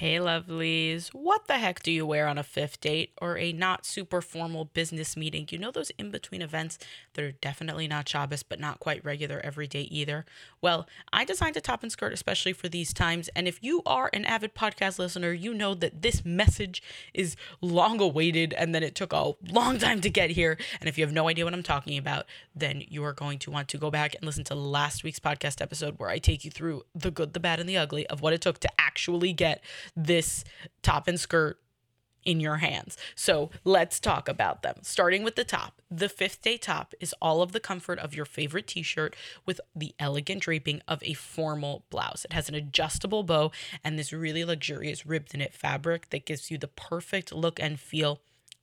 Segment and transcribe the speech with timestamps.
[0.00, 1.08] Hey, lovelies.
[1.08, 4.64] What the heck do you wear on a fifth date or a not super formal
[4.64, 5.46] business meeting?
[5.50, 6.78] You know those in between events
[7.12, 10.24] that are definitely not Shabbos, but not quite regular every day either?
[10.62, 13.28] Well, I designed a top and skirt especially for these times.
[13.36, 16.82] And if you are an avid podcast listener, you know that this message
[17.12, 20.56] is long awaited and then it took a long time to get here.
[20.80, 22.24] And if you have no idea what I'm talking about,
[22.54, 25.60] then you are going to want to go back and listen to last week's podcast
[25.60, 28.32] episode where I take you through the good, the bad, and the ugly of what
[28.32, 29.62] it took to actually get
[29.96, 30.44] this
[30.82, 31.58] top and skirt
[32.24, 32.96] in your hands.
[33.14, 34.76] So let's talk about them.
[34.82, 35.80] Starting with the top.
[35.90, 39.16] The fifth date top is all of the comfort of your favorite t shirt
[39.46, 42.24] with the elegant draping of a formal blouse.
[42.24, 46.58] It has an adjustable bow and this really luxurious ribbed knit fabric that gives you
[46.58, 48.20] the perfect look and feel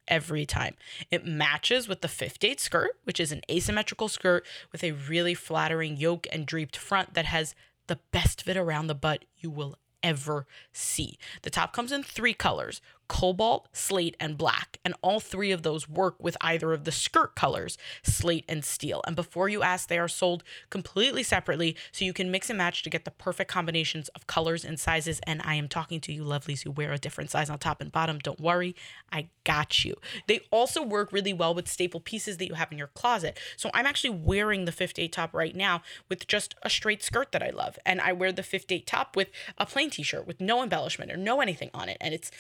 [0.08, 0.76] every time.
[1.12, 5.34] It matches with the fifth date skirt, which is an asymmetrical skirt with a really
[5.34, 7.56] flattering yoke and draped front that has
[7.88, 11.18] the best fit around the butt you will ever see.
[11.42, 14.80] The top comes in three colors cobalt, slate, and black.
[14.84, 19.02] And all three of those work with either of the skirt colors, slate and steel.
[19.06, 22.84] And before you ask, they are sold completely separately so you can mix and match
[22.84, 25.20] to get the perfect combinations of colors and sizes.
[25.26, 27.92] And I am talking to you lovelies who wear a different size on top and
[27.92, 28.20] bottom.
[28.20, 28.76] Don't worry,
[29.12, 29.96] I got you.
[30.28, 33.40] They also work really well with staple pieces that you have in your closet.
[33.56, 37.32] So I'm actually wearing the fifth date top right now with just a straight skirt
[37.32, 37.80] that I love.
[37.86, 41.12] And I wear the fifth date top with a plain t shirt with no embellishment
[41.12, 41.98] or no anything on it.
[42.02, 42.32] And it's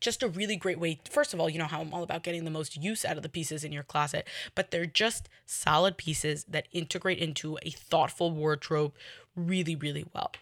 [0.00, 1.00] just a really great way.
[1.10, 3.22] First of all, you know how I'm all about getting the most use out of
[3.22, 8.30] the pieces in your closet, but they're just solid pieces that integrate into a thoughtful
[8.30, 8.92] wardrobe
[9.34, 10.32] really, really well.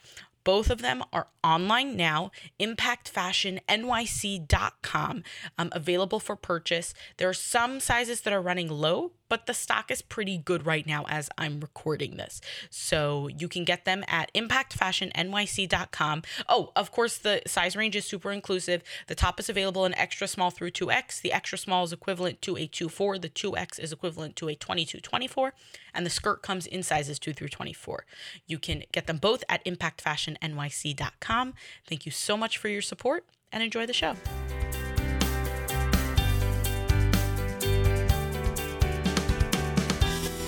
[0.47, 5.25] Both of them are online now, impactfashionnyc.com,
[5.59, 6.95] um, available for purchase.
[7.17, 10.86] There are some sizes that are running low, but the stock is pretty good right
[10.86, 12.41] now as I'm recording this.
[12.70, 16.22] So you can get them at impactfashionnyc.com.
[16.48, 18.82] Oh, of course, the size range is super inclusive.
[19.06, 21.20] The top is available in extra small through 2X.
[21.20, 23.20] The extra small is equivalent to a 2-4.
[23.20, 25.53] The 2X is equivalent to a 22-24.
[25.94, 28.04] And the skirt comes in sizes 2 through 24.
[28.47, 31.54] You can get them both at impactfashionnyc.com.
[31.86, 34.15] Thank you so much for your support and enjoy the show.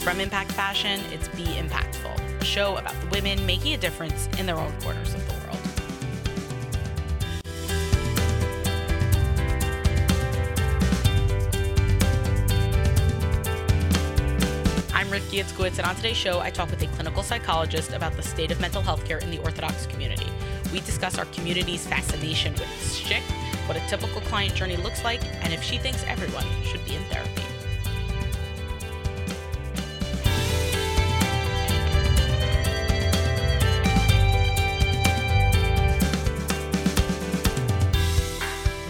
[0.08, 4.46] From Impact Fashion, it's Be Impactful, a show about the women making a difference in
[4.46, 5.58] their own corners of the world.
[14.94, 18.22] I'm Rifki Itzkowitz, and on today's show, I talk with a clinical psychologist about the
[18.22, 20.32] state of mental health care in the Orthodox community.
[20.72, 23.22] We discuss our community's fascination with shtick,
[23.66, 27.04] what a typical client journey looks like, and if she thinks everyone should be in
[27.10, 27.47] therapy.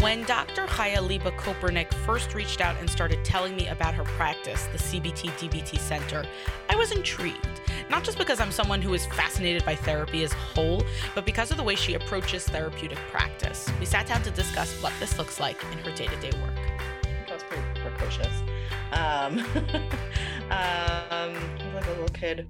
[0.08, 0.64] When Dr.
[0.64, 5.28] Chaya Liba Kopernik first reached out and started telling me about her practice, the CBT
[5.32, 6.24] DBT Center,
[6.70, 7.60] I was intrigued.
[7.90, 10.82] Not just because I'm someone who is fascinated by therapy as a whole,
[11.14, 13.70] but because of the way she approaches therapeutic practice.
[13.78, 16.56] We sat down to discuss what this looks like in her day to day work.
[17.26, 18.32] That was pretty precocious.
[18.92, 19.40] Um,
[20.50, 22.48] um, I was like a little kid.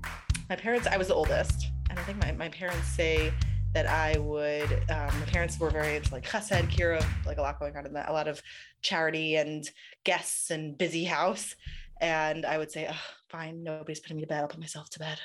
[0.49, 3.33] My parents, I was the oldest, and I think my, my parents say
[3.75, 4.73] that I would.
[4.91, 7.93] Um, my parents were very into like chesed, kira, like a lot going on in
[7.95, 8.43] that, a lot of
[8.83, 9.69] charity and
[10.05, 11.55] guests and busy house.
[12.01, 14.41] And I would say, oh, fine, nobody's putting me to bed.
[14.41, 15.19] I'll put myself to bed.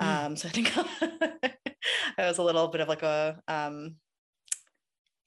[0.00, 0.26] Mm.
[0.26, 0.72] Um, so I think
[2.18, 3.96] I was a little bit of like a um,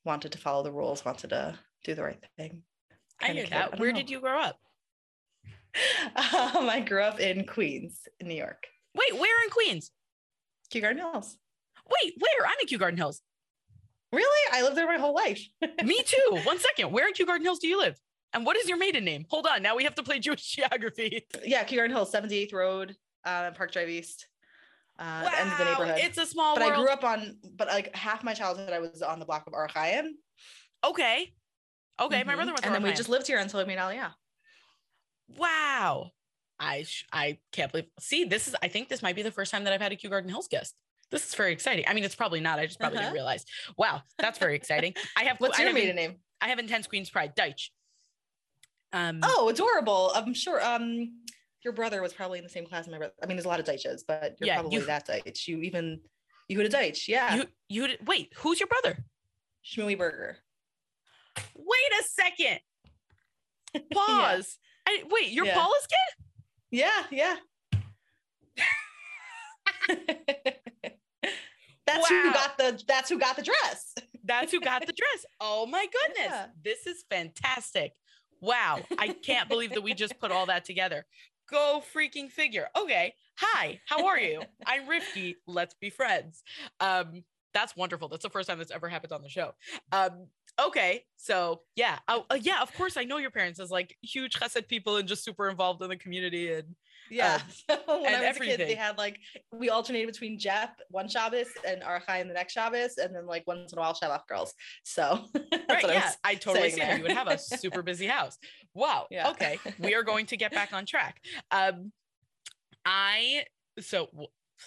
[0.05, 2.63] wanted to follow the rules, wanted to do the right thing.
[3.21, 3.53] I knew kid.
[3.53, 3.79] I that.
[3.79, 3.97] Where know.
[3.97, 4.57] did you grow up?
[6.15, 8.67] Um, I grew up in Queens, in New York.
[8.93, 9.89] Wait, where in Queens?
[10.69, 11.35] Kew Garden Hills.
[11.89, 12.45] Wait, where?
[12.47, 13.21] I'm in Kew Garden Hills.
[14.11, 14.49] Really?
[14.51, 15.41] I lived there my whole life.
[15.83, 16.39] Me too.
[16.43, 16.91] One second.
[16.91, 17.99] Where in Kew Garden Hills do you live?
[18.33, 19.25] And what is your maiden name?
[19.29, 19.61] Hold on.
[19.61, 21.25] Now we have to play Jewish geography.
[21.43, 22.95] yeah, Kew Garden Hills, 78th Road,
[23.25, 24.27] uh, Park Drive East,
[24.99, 25.97] uh, the end of the Wow, neighborhood.
[26.03, 26.73] It's a small but world.
[26.73, 29.53] I grew up on, but like half my childhood, I was on the block of
[29.53, 30.11] Archaim.
[30.83, 31.33] Okay.
[31.99, 32.23] Okay.
[32.23, 32.35] My Mhm.
[32.35, 34.13] brother went to And then we just lived here until we made Aliyah.
[35.37, 36.11] Wow.
[36.59, 37.87] I sh- I can't believe.
[37.99, 38.55] See, this is.
[38.61, 40.47] I think this might be the first time that I've had a Kew Garden Hills
[40.47, 40.75] guest.
[41.13, 41.85] This is very exciting.
[41.87, 42.57] I mean, it's probably not.
[42.57, 43.05] I just probably Uh-huh.
[43.05, 43.45] didn't realize.
[43.77, 44.95] Wow, that's very exciting.
[45.15, 45.37] I have.
[45.39, 46.15] What's I your have maiden name?
[46.41, 47.69] I have intense Queen's Pride, Deitch.
[48.91, 50.11] Um, Oh, adorable.
[50.15, 50.63] I'm sure.
[50.65, 51.19] Um,
[51.63, 53.13] your brother was probably in the same class as my brother.
[53.21, 55.47] I mean, there's a lot of Deitches, but you're Yeah, probably you- that Deitch.
[55.47, 56.01] You even
[56.49, 57.35] you had a Deitch, yeah.
[57.35, 58.33] you you wait.
[58.37, 58.97] Who's your brother?
[59.63, 60.39] Shmooey Burger.
[61.55, 62.59] Wait a second.
[63.93, 64.57] Pause.
[64.87, 65.53] I, wait, you're Yeah.
[65.53, 66.25] Paula's kid?
[66.71, 67.35] Yeah, yeah.
[71.93, 73.93] that's who got the that's who got the dress.
[74.25, 75.25] That's who got the dress.
[75.41, 76.31] Oh my goodness.
[76.31, 76.45] Yeah.
[76.63, 77.91] This is fantastic.
[78.39, 78.79] Wow.
[78.97, 81.05] I can't believe that we just put all that together.
[81.51, 82.67] Go freaking figure.
[82.79, 83.15] Okay.
[83.37, 84.41] Hi, how are you?
[84.65, 85.35] I'm Rifki.
[85.45, 86.43] Let's be friends.
[86.79, 87.23] Um,
[87.53, 88.07] that's wonderful.
[88.07, 89.53] That's the first time that's ever happened on the show.
[89.91, 90.27] Um,
[90.59, 92.61] okay, so yeah, oh, uh, yeah.
[92.61, 95.81] Of course, I know your parents as like huge chesed people and just super involved
[95.81, 96.51] in the community.
[96.53, 96.75] And
[97.09, 97.35] Yeah.
[97.35, 99.19] Um, So when and I was a kid, they had like
[99.51, 103.43] we alternated between Jep one Shabbos and Arachai in the next Shabbos, and then like
[103.47, 104.53] once in a while Shabbat girls.
[104.83, 107.81] So that's right, what I yeah, was I totally see you would have a super
[107.81, 108.37] busy house.
[108.73, 109.07] Wow.
[109.09, 109.29] Yeah.
[109.31, 111.21] Okay, we are going to get back on track.
[111.51, 111.91] Um,
[112.85, 113.45] I
[113.79, 114.09] so.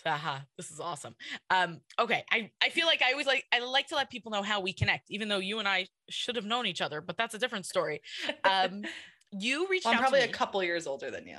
[0.04, 1.14] Haha, this is awesome.
[1.48, 4.42] Um, okay, I, I feel like I always like I like to let people know
[4.42, 7.34] how we connect, even though you and I should have known each other, but that's
[7.34, 8.02] a different story.
[8.44, 8.82] Um,
[9.32, 11.38] you reached Well, I'm out probably a couple years older than you.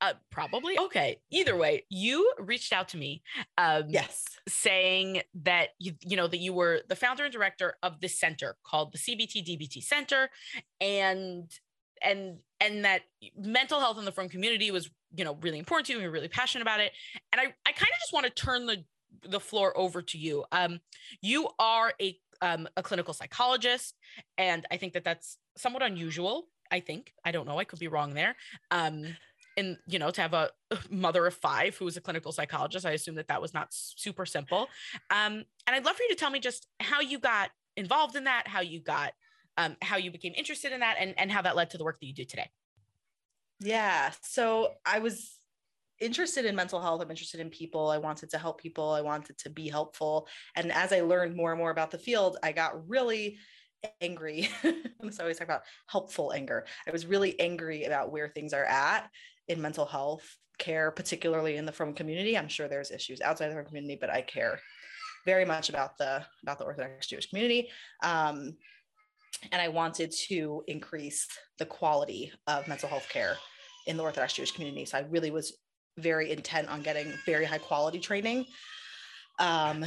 [0.00, 1.18] Uh, probably okay.
[1.30, 3.22] Either way, you reached out to me.
[3.56, 4.24] Um, Yes.
[4.48, 8.56] saying that you you know that you were the founder and director of this center
[8.64, 10.30] called the CBT DBT Center
[10.80, 11.50] and
[12.02, 13.02] and and that
[13.36, 16.12] mental health in the frum community was you know really important to you and you're
[16.12, 16.92] really passionate about it
[17.32, 18.84] and I I kind of just want to turn the
[19.28, 20.80] the floor over to you um
[21.22, 23.94] you are a um a clinical psychologist
[24.36, 27.88] and I think that that's somewhat unusual I think I don't know I could be
[27.88, 28.34] wrong there
[28.70, 29.16] um
[29.56, 30.50] and you know to have a
[30.90, 34.26] mother of five who was a clinical psychologist i assume that that was not super
[34.26, 34.68] simple
[35.10, 38.24] um, and i'd love for you to tell me just how you got involved in
[38.24, 39.12] that how you got
[39.56, 41.98] um, how you became interested in that and, and how that led to the work
[42.00, 42.50] that you do today
[43.60, 44.12] Yeah.
[44.22, 45.38] So I was
[46.00, 47.00] interested in mental health.
[47.00, 47.88] I'm interested in people.
[47.88, 48.90] I wanted to help people.
[48.90, 50.28] I wanted to be helpful.
[50.56, 53.38] And as I learned more and more about the field, I got really
[54.00, 54.48] angry.
[54.62, 56.66] so I always talk about helpful anger.
[56.86, 59.08] I was really angry about where things are at
[59.48, 62.36] in mental health care, particularly in the frum community.
[62.36, 64.60] I'm sure there's issues outside of the community, but I care
[65.24, 67.68] very much about the about the Orthodox Jewish community.
[68.02, 68.56] Um,
[69.52, 71.26] and I wanted to increase
[71.58, 73.36] the quality of mental health care
[73.86, 74.84] in the Orthodox Jewish community.
[74.84, 75.58] So I really was
[75.98, 78.46] very intent on getting very high quality training
[79.38, 79.84] um,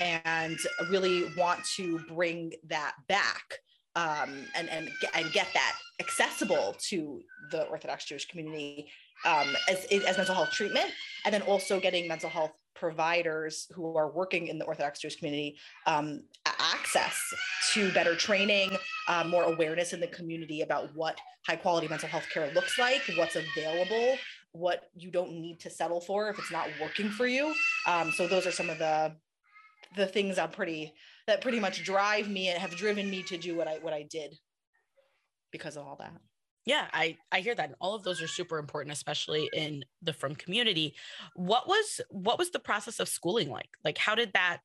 [0.00, 0.58] and
[0.90, 3.58] really want to bring that back
[3.96, 7.20] um, and, and, get, and get that accessible to
[7.50, 8.88] the Orthodox Jewish community
[9.24, 10.86] um, as, as mental health treatment.
[11.24, 15.58] And then also getting mental health providers who are working in the Orthodox Jewish community
[15.86, 17.18] um, access
[17.72, 18.76] to better training,
[19.08, 23.02] uh, more awareness in the community about what high quality mental health care looks like,
[23.16, 24.16] what's available,
[24.52, 27.54] what you don't need to settle for if it's not working for you.
[27.86, 29.14] Um, so those are some of the
[29.96, 30.92] the things I'm pretty
[31.26, 34.02] that pretty much drive me and have driven me to do what I what I
[34.02, 34.38] did
[35.50, 36.12] because of all that.
[36.66, 40.12] yeah i i hear that and all of those are super important especially in the
[40.12, 40.94] frum community
[41.34, 44.58] what was what was the process of schooling like like how did that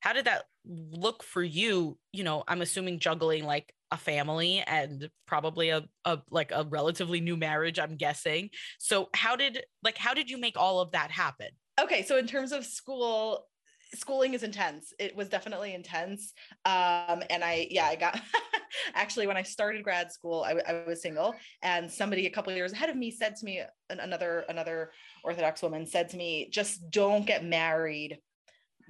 [0.00, 5.08] how did that look for you you know i'm assuming juggling like a family and
[5.26, 8.50] probably a, a like a relatively new marriage i'm guessing.
[8.78, 11.48] So how did like how did you make all of that happen?
[11.80, 13.46] Okay so in terms of school
[13.94, 14.92] schooling is intense.
[14.98, 16.32] It was definitely intense.
[16.64, 18.20] Um and i yeah i got
[18.94, 22.72] actually when i started grad school I, I was single and somebody a couple years
[22.72, 24.92] ahead of me said to me another another
[25.24, 28.18] orthodox woman said to me just don't get married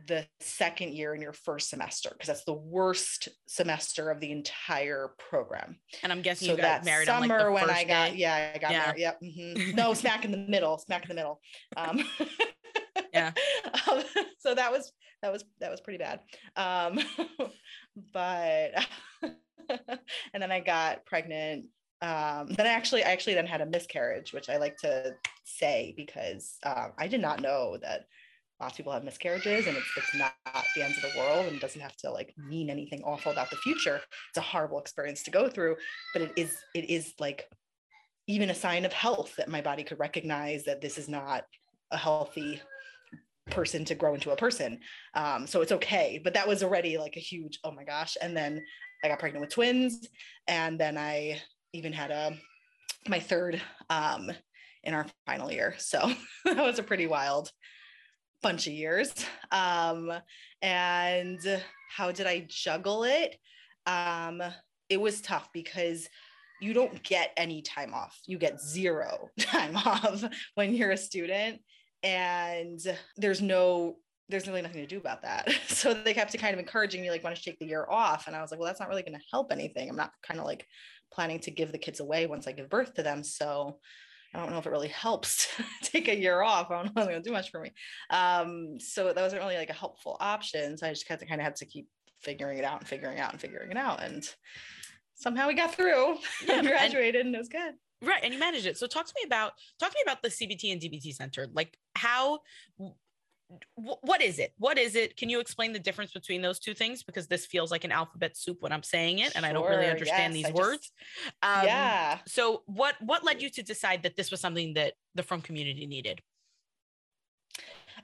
[0.07, 5.11] the second year in your first semester because that's the worst semester of the entire
[5.19, 7.75] program and i'm guessing so you got that married summer on like the when first
[7.81, 8.17] I got day.
[8.17, 8.79] yeah I got Yeah.
[8.87, 9.71] married yep Mm-hmm.
[9.77, 11.41] no smack in the middle smack in the middle
[11.77, 12.03] um
[13.13, 13.33] Yeah.
[13.91, 14.03] um,
[14.39, 16.21] so that was that was that was pretty bad
[16.57, 16.99] um
[18.13, 18.87] but
[20.33, 21.67] and then I got pregnant
[22.01, 25.15] um then I actually I actually then had a miscarriage which I like to
[25.45, 28.05] say because um, I did not know that
[28.61, 30.35] lots of people have miscarriages and it's, it's not
[30.75, 33.57] the end of the world and doesn't have to like mean anything awful about the
[33.57, 34.01] future.
[34.31, 35.77] It's a horrible experience to go through
[36.13, 37.49] but it is it is like
[38.27, 41.45] even a sign of health that my body could recognize that this is not
[41.91, 42.61] a healthy
[43.51, 44.79] person to grow into a person.
[45.15, 48.17] Um, so it's okay but that was already like a huge oh my gosh.
[48.21, 48.63] And then
[49.05, 50.09] i got pregnant with twins
[50.49, 51.41] and then i
[51.73, 52.37] even had a
[53.07, 53.61] my third
[53.91, 54.31] um,
[54.85, 55.75] in our final year.
[55.79, 56.13] So
[56.45, 57.51] that was a pretty wild
[58.43, 59.13] bunch of years
[59.51, 60.13] um,
[60.63, 61.41] and
[61.95, 63.37] how did i juggle it
[63.87, 64.43] um,
[64.91, 66.09] it was tough because
[66.61, 68.21] you don't get any time off.
[68.27, 71.61] You get zero time off when you're a student,
[72.03, 72.81] and
[73.17, 73.97] there's no
[74.31, 75.49] there's really nothing to do about that.
[75.69, 78.27] So they kept kind of encouraging me, like, don't you take the year off?
[78.27, 79.89] And I was like, well, that's not really going to help anything.
[79.89, 80.67] I'm not kind of like
[81.11, 83.23] planning to give the kids away once I give birth to them.
[83.23, 83.79] So
[84.35, 85.49] I don't know if it really helps
[85.83, 86.71] to take a year off.
[86.71, 87.73] I don't know if it's going to do much for me.
[88.11, 90.77] Um, so that wasn't really like a helpful option.
[90.77, 91.89] So I just had to kind of had to keep
[92.21, 94.03] figuring it out and figuring it out and figuring it out.
[94.03, 94.23] And
[95.15, 96.17] somehow we got through
[96.47, 97.75] Yeah, and and- graduated and it was good.
[98.01, 98.77] Right, and you managed it.
[98.79, 101.49] So talk to me about talk to me about the CBT and DBT Center.
[101.53, 102.39] Like how
[103.77, 104.53] wh- what is it?
[104.59, 105.17] What is it?
[105.17, 108.37] Can you explain the difference between those two things because this feels like an alphabet
[108.37, 110.93] soup when I'm saying it and I don't really understand yes, these I just- words.
[111.43, 112.19] Um, yeah.
[112.27, 115.87] So what what led you to decide that this was something that the Frum community
[115.87, 116.21] needed?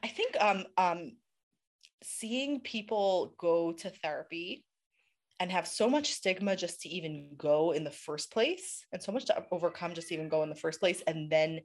[0.02, 1.12] I think um um
[2.02, 4.64] seeing people go to therapy
[5.40, 9.10] and have so much stigma just to even go in the first place and so
[9.10, 11.60] much to overcome just to even go in the first place and then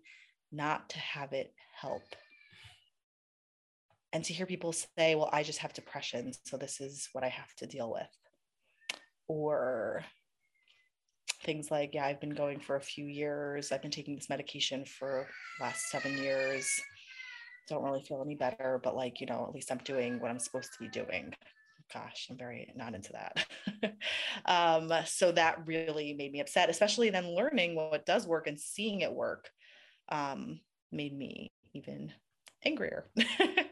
[0.51, 2.01] not to have it help.
[4.11, 7.29] And to hear people say, well, I just have depression, so this is what I
[7.29, 8.09] have to deal with.
[9.27, 10.03] Or
[11.43, 13.71] things like, yeah, I've been going for a few years.
[13.71, 15.27] I've been taking this medication for
[15.61, 16.81] last seven years
[17.69, 20.39] don't really feel any better, but like, you know, at least I'm doing what I'm
[20.39, 21.33] supposed to be doing.
[21.93, 23.45] Gosh, I'm very not into that.
[24.45, 29.01] um, so that really made me upset, especially then learning what does work and seeing
[29.01, 29.49] it work
[30.09, 30.59] um,
[30.91, 32.11] made me even
[32.65, 33.05] angrier.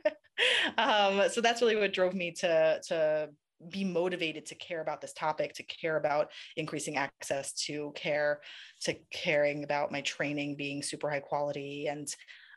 [0.78, 3.30] um, so that's really what drove me to to
[3.72, 8.40] be motivated to care about this topic, to care about increasing access to care,
[8.82, 12.08] to caring about my training being super high quality and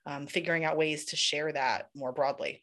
[0.06, 2.62] um, figuring out ways to share that more broadly.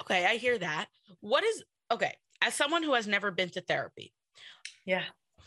[0.00, 0.86] Okay, I hear that.
[1.20, 2.14] What is okay?
[2.40, 4.14] As someone who has never been to therapy,
[4.86, 5.04] Yeah.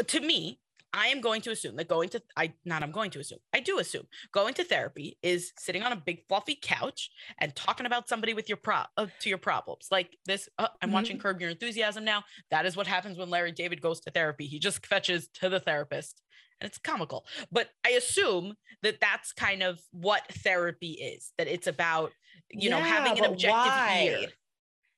[0.08, 0.60] to me,
[0.93, 3.39] I am going to assume that going to I not I'm going to assume.
[3.53, 7.09] I do assume going to therapy is sitting on a big fluffy couch
[7.39, 9.88] and talking about somebody with your pro uh, to your problems.
[9.91, 12.23] Like this uh, I'm watching Curb Your Enthusiasm now.
[12.51, 14.45] That is what happens when Larry David goes to therapy.
[14.45, 16.21] He just kvetches to the therapist
[16.62, 17.25] and it's comical.
[17.51, 21.33] But I assume that that's kind of what therapy is.
[21.38, 22.12] That it's about
[22.51, 23.73] you know having an objective
[24.03, 24.27] ear.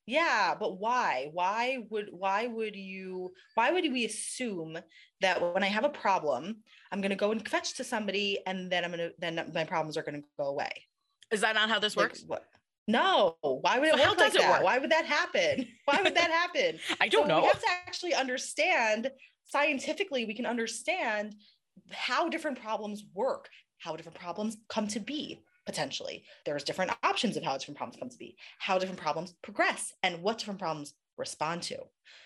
[0.07, 1.29] Yeah, but why?
[1.33, 4.77] Why would why would you why would we assume
[5.21, 6.57] that when I have a problem,
[6.91, 10.03] I'm gonna go and kvetch to somebody and then I'm gonna then my problems are
[10.03, 10.69] gonna go away?
[11.31, 12.23] Is that not how this Like, works?
[12.27, 12.45] what?
[12.87, 14.51] No, why would it So how work like it that?
[14.51, 14.63] work?
[14.63, 15.67] Why would that happen?
[15.85, 16.79] Why would that happen?
[17.01, 17.41] I don't So know.
[17.41, 19.09] We have to actually understand
[19.45, 21.33] scientifically, we can understand
[21.91, 26.23] how different problems work, how different problems come to be potentially.
[26.45, 30.21] There's different options of how different problems come to be, how different problems progress, and
[30.21, 31.77] what different problems respond to.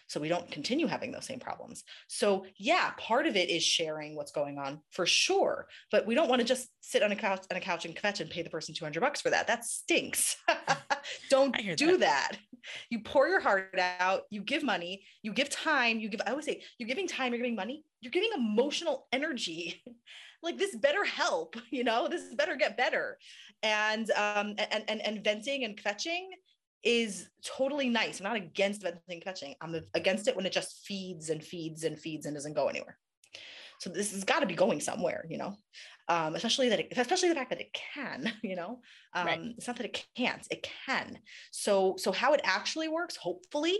[0.07, 1.83] So we don't continue having those same problems.
[2.07, 6.29] So yeah, part of it is sharing what's going on for sure, but we don't
[6.29, 8.49] want to just sit on a couch on a couch and kvetch and pay the
[8.49, 9.47] person 200 bucks for that.
[9.47, 10.35] That stinks.
[11.29, 12.37] don't do that.
[12.89, 16.45] You pour your heart out, you give money, you give time, you give I always
[16.45, 19.81] say you're giving time, you're giving money, you're giving emotional energy.
[20.41, 23.17] Like this better help, you know, this better get better.
[23.63, 26.27] And um and and and venting and kvetching
[26.83, 28.19] is totally nice.
[28.19, 29.55] I'm not against venting and kvetching.
[29.61, 32.97] I'm against it when it just feeds and feeds and feeds and doesn't go anywhere.
[33.79, 35.55] So this has got to be going somewhere, you know,
[36.09, 38.81] um, especially that, it, especially the fact that it can, you know,
[39.13, 39.41] um, Right.
[39.57, 41.19] it's not that it can't, it can.
[41.51, 43.77] So, so how it actually works, hopefully,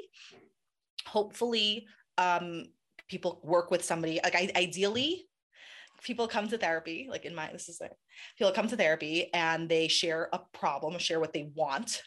[1.06, 1.86] hopefully,
[2.18, 2.66] um,
[3.10, 4.20] people work with somebody.
[4.24, 5.26] Like I, ideally,
[6.04, 7.08] people come to therapy.
[7.10, 7.94] Like in my, this is it.
[8.38, 12.02] People come to therapy and they share a problem, share what they want.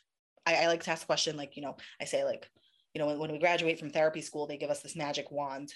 [0.46, 2.48] I, I like to ask the question, like you know, I say like,
[2.94, 5.72] you know, when, when we graduate from therapy school, they give us this magic wand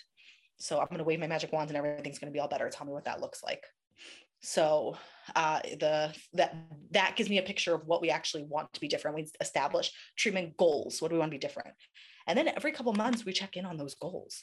[0.58, 2.68] so I'm going to wave my magic wand and everything's going to be all better.
[2.68, 3.64] Tell me what that looks like.
[4.40, 4.96] So
[5.34, 6.54] uh, the that
[6.92, 9.16] that gives me a picture of what we actually want to be different.
[9.16, 11.00] We establish treatment goals.
[11.00, 11.74] What do we want to be different?
[12.26, 14.42] And then every couple months we check in on those goals.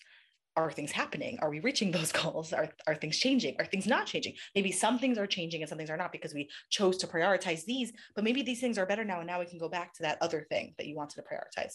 [0.56, 1.40] Are things happening?
[1.42, 2.54] Are we reaching those goals?
[2.54, 3.56] Are, are things changing?
[3.60, 4.36] Are things not changing?
[4.56, 7.66] Maybe some things are changing and some things are not because we chose to prioritize
[7.66, 9.20] these, but maybe these things are better now.
[9.20, 11.74] And now we can go back to that other thing that you wanted to prioritize.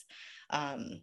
[0.51, 1.01] Um,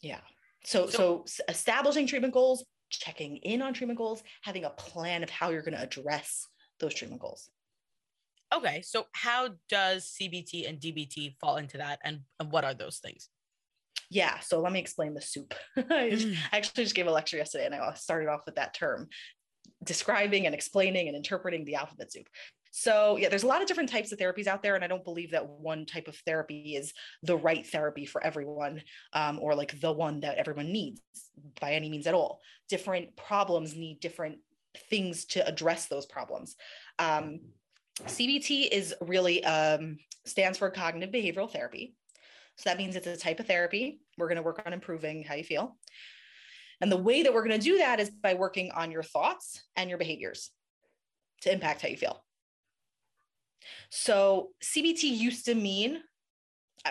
[0.00, 0.20] yeah.
[0.64, 5.30] So, So- so, establishing treatment goals, checking in on treatment goals, having a plan of
[5.30, 6.46] how you're going to address
[6.80, 7.50] those treatment goals.
[8.54, 12.98] Okay, so how does CBT and DBT fall into that, and, and what are those
[12.98, 13.28] things?
[14.10, 14.38] Yeah.
[14.40, 15.54] So let me explain the soup.
[15.76, 16.36] I Mm.
[16.52, 19.08] I actually just gave a lecture yesterday and I started off with that term,
[19.84, 22.28] describing and explaining and interpreting the alphabet soup.
[22.78, 25.02] So yeah, there's a lot of different types of therapies out there, and I don't
[25.02, 28.82] believe that one type of therapy is the right therapy for everyone,
[29.14, 31.00] um, or like the one that everyone needs
[31.58, 32.40] by any means at all.
[32.68, 34.40] Different problems need different
[34.90, 36.54] things to address those problems.
[36.98, 37.40] Um,
[38.02, 39.96] CBT is really um,
[40.26, 41.94] stands for cognitive behavioral therapy.
[42.56, 44.00] So that means it's a type of therapy.
[44.18, 45.76] We're going to work on improving how you feel.
[46.80, 49.62] And the way that we're going to do that is by working on your thoughts
[49.76, 50.50] and your behaviors
[51.42, 52.22] to impact how you feel.
[53.90, 56.02] So CBT used to mean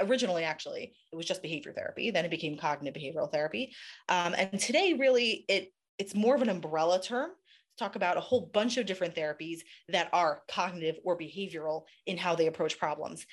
[0.02, 3.74] originally actually it was just behavior therapy then it became cognitive behavioral therapy
[4.10, 8.22] um, and today really it it's more of an umbrella term to talk about a
[8.22, 13.26] whole bunch of different therapies that are cognitive or behavioral in how they approach problems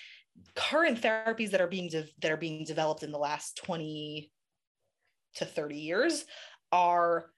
[0.54, 4.30] current therapies that are being de- that are being developed in the last 20
[5.36, 6.24] to 30 years
[6.70, 7.30] are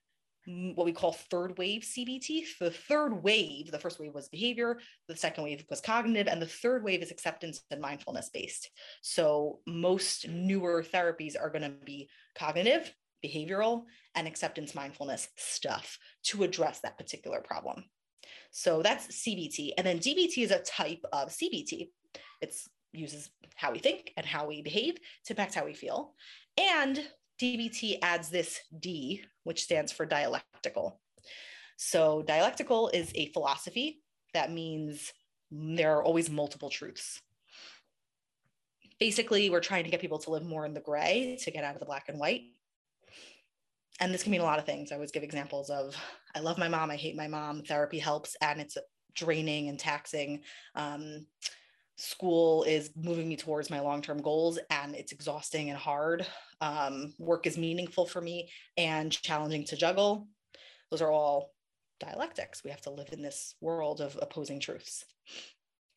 [0.47, 2.45] what we call third wave CBT.
[2.61, 6.47] The third wave, the first wave was behavior, the second wave was cognitive, and the
[6.47, 8.71] third wave is acceptance and mindfulness based.
[9.01, 12.93] So most newer therapies are going to be cognitive,
[13.25, 13.85] behavioral,
[14.15, 17.85] and acceptance mindfulness stuff to address that particular problem.
[18.51, 19.73] So that's CBT.
[19.79, 21.89] And then DBT is a type of CBT.
[22.43, 22.55] It
[22.95, 26.15] uses how we think and how we behave to impact how we feel.
[26.59, 27.01] And
[27.41, 31.01] DBT adds this D, which stands for dialectical.
[31.77, 34.03] So, dialectical is a philosophy
[34.35, 35.13] that means
[35.51, 37.23] there are always multiple truths.
[39.01, 41.75] Basically, we're trying to get people to live more in the gray to get out
[41.75, 42.43] of the black and white.
[44.01, 44.91] And this can mean a lot of things.
[44.91, 45.97] I always give examples of
[46.35, 48.77] I love my mom, I hate my mom, therapy helps, and it's
[49.15, 50.43] draining and taxing.
[50.75, 51.27] Um,
[51.97, 56.27] school is moving me towards my long-term goals and it's exhausting and hard.
[56.61, 60.29] Um, work is meaningful for me and challenging to juggle.
[60.91, 61.53] Those are all
[62.01, 62.65] dialectics.
[62.65, 65.05] We have to live in this world of opposing truths.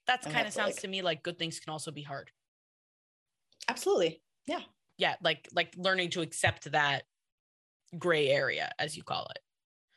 [0.06, 2.32] That kind of sounds like, to me like good things can also be hard.
[3.68, 4.22] Absolutely.
[4.46, 4.62] Yeah.
[4.98, 7.04] Yeah like like learning to accept that
[7.98, 9.40] gray area as you call it.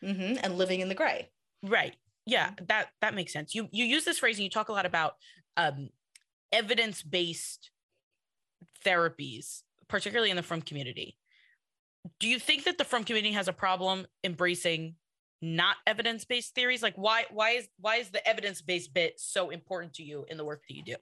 [0.03, 0.39] Mm-hmm.
[0.43, 1.29] and living in the gray.
[1.63, 1.95] Right.
[2.25, 3.55] Yeah that that makes sense.
[3.55, 5.15] You you use this phrase and you talk a lot about
[5.61, 5.89] um,
[6.53, 7.71] evidence based
[8.85, 11.17] therapies, particularly in the frum community.
[12.19, 14.95] Do you think that the frum community has a problem embracing
[15.43, 16.83] not evidence based theories?
[16.83, 20.37] Like why why is why is the evidence based bit so important to you in
[20.37, 20.97] the work that you do?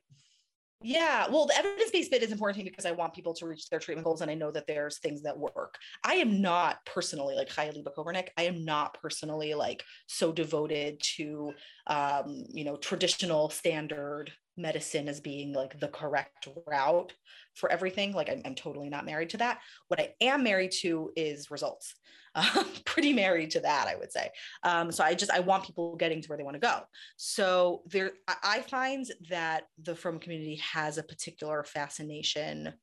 [0.81, 3.47] Yeah, well, the evidence based bit is important to me because I want people to
[3.47, 5.75] reach their treatment goals and I know that there's things that work.
[6.05, 8.29] I am not personally like Chaya Liba Kopernik.
[8.37, 11.53] I am not personally like so devoted to,
[11.89, 17.13] um, you know, traditional standard medicine as being like the correct route
[17.55, 18.13] for everything.
[18.13, 19.61] Like I'm, I'm totally not married to that.
[19.89, 21.95] What I am married to is results.
[22.85, 24.31] Pretty married to that, I would say.
[24.63, 26.81] Um, so I just I want people getting to where they want to go.
[27.17, 28.13] So there,
[28.45, 32.75] I find that the frum community has a particular fascination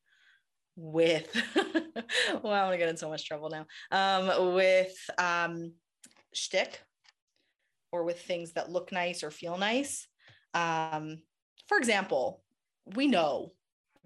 [0.76, 1.30] with.
[1.56, 3.66] well, I'm gonna get in so much trouble now.
[3.92, 5.74] Um, with um,
[6.34, 6.82] shtick
[7.92, 10.08] or with things that look nice or feel nice.
[10.54, 11.20] Um,
[11.68, 12.42] for example,
[12.96, 13.54] we know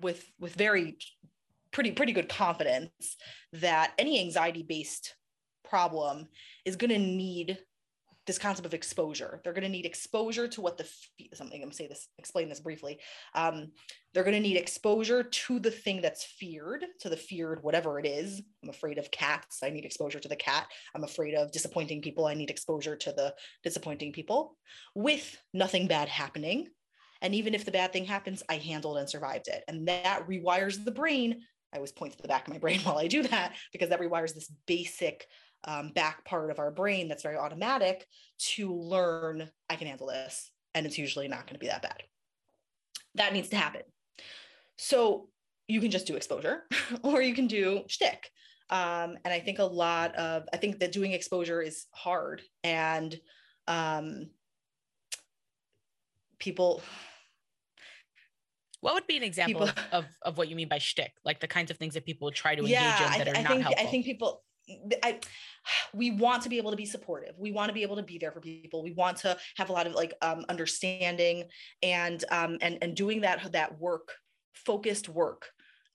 [0.02, 0.98] with with very
[1.72, 3.18] pretty pretty good confidence
[3.54, 5.16] that any anxiety based
[5.64, 6.28] problem
[6.66, 7.60] is going to need
[8.30, 9.42] this concept of exposure.
[9.44, 10.88] They're going to need exposure to what the
[11.34, 11.56] something.
[11.56, 13.00] I'm going to say this, explain this briefly.
[13.34, 13.72] Um,
[14.14, 18.06] they're going to need exposure to the thing that's feared, to the feared whatever it
[18.06, 18.40] is.
[18.64, 19.62] I'm afraid of cats.
[19.64, 20.68] I need exposure to the cat.
[20.94, 22.28] I'm afraid of disappointing people.
[22.28, 24.56] I need exposure to the disappointing people,
[24.94, 26.68] with nothing bad happening.
[27.22, 29.64] And even if the bad thing happens, I handled and survived it.
[29.68, 31.42] And that rewires the brain.
[31.74, 34.02] I always point to the back of my brain while I do that because that
[34.02, 35.28] rewires this basic
[35.66, 38.06] um, back part of our brain that's very automatic
[38.38, 40.52] to learn I can handle this.
[40.74, 42.04] And it's usually not going to be that bad.
[43.16, 43.82] That needs to happen.
[44.78, 45.28] So
[45.68, 46.64] you can just do exposure
[47.04, 48.30] or you can do shtick.
[48.70, 52.42] Um, and I think a lot of, I think that doing exposure is hard.
[52.64, 53.20] And
[53.68, 54.28] um,
[56.38, 56.82] people,
[58.82, 61.12] what would be an example people, of, of what you mean by shtick?
[61.26, 63.36] Like the kinds of things that people try to engage yeah, in that I, are
[63.36, 63.88] I not think, helpful.
[63.88, 64.44] I think people,
[65.04, 65.20] I,
[65.94, 67.36] we want to be able to be supportive.
[67.38, 68.84] We want to be able to be there for people.
[68.84, 71.46] We want to have a lot of like um, understanding
[71.84, 74.14] and um, and and doing that that work,
[74.54, 75.48] focused work,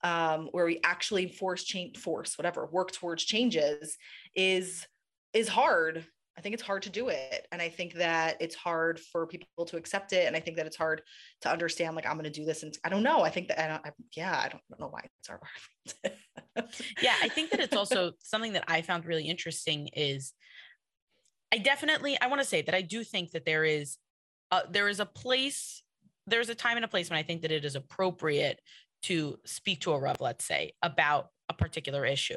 [0.02, 3.96] um, where we actually force change, force whatever work towards changes
[4.34, 4.86] is
[5.32, 7.46] is hard I think it's hard to do it.
[7.52, 10.26] And I think that it's hard for people to accept it.
[10.26, 11.02] And I think that it's hard
[11.42, 12.62] to understand, like, I'm going to do this.
[12.62, 13.22] And I don't know.
[13.22, 16.68] I think that, I don't, I, yeah, I don't, I don't know why it's hard.
[17.02, 17.14] yeah.
[17.22, 20.32] I think that it's also something that I found really interesting is
[21.52, 23.98] I definitely, I want to say that I do think that there is,
[24.50, 25.82] uh, there is a place,
[26.26, 28.60] there's a time and a place when I think that it is appropriate
[29.04, 32.36] to speak to a Rav, let's say, about a particular issue.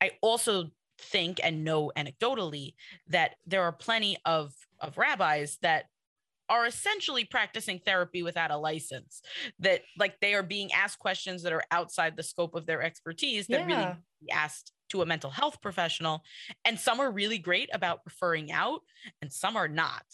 [0.00, 2.74] I also think and know anecdotally
[3.08, 5.86] that there are plenty of of rabbis that
[6.48, 9.22] are essentially practicing therapy without a license
[9.58, 13.46] that like they are being asked questions that are outside the scope of their expertise
[13.46, 13.66] that yeah.
[13.66, 16.22] really be asked to a mental health professional
[16.64, 18.80] and some are really great about referring out
[19.22, 20.04] and some are not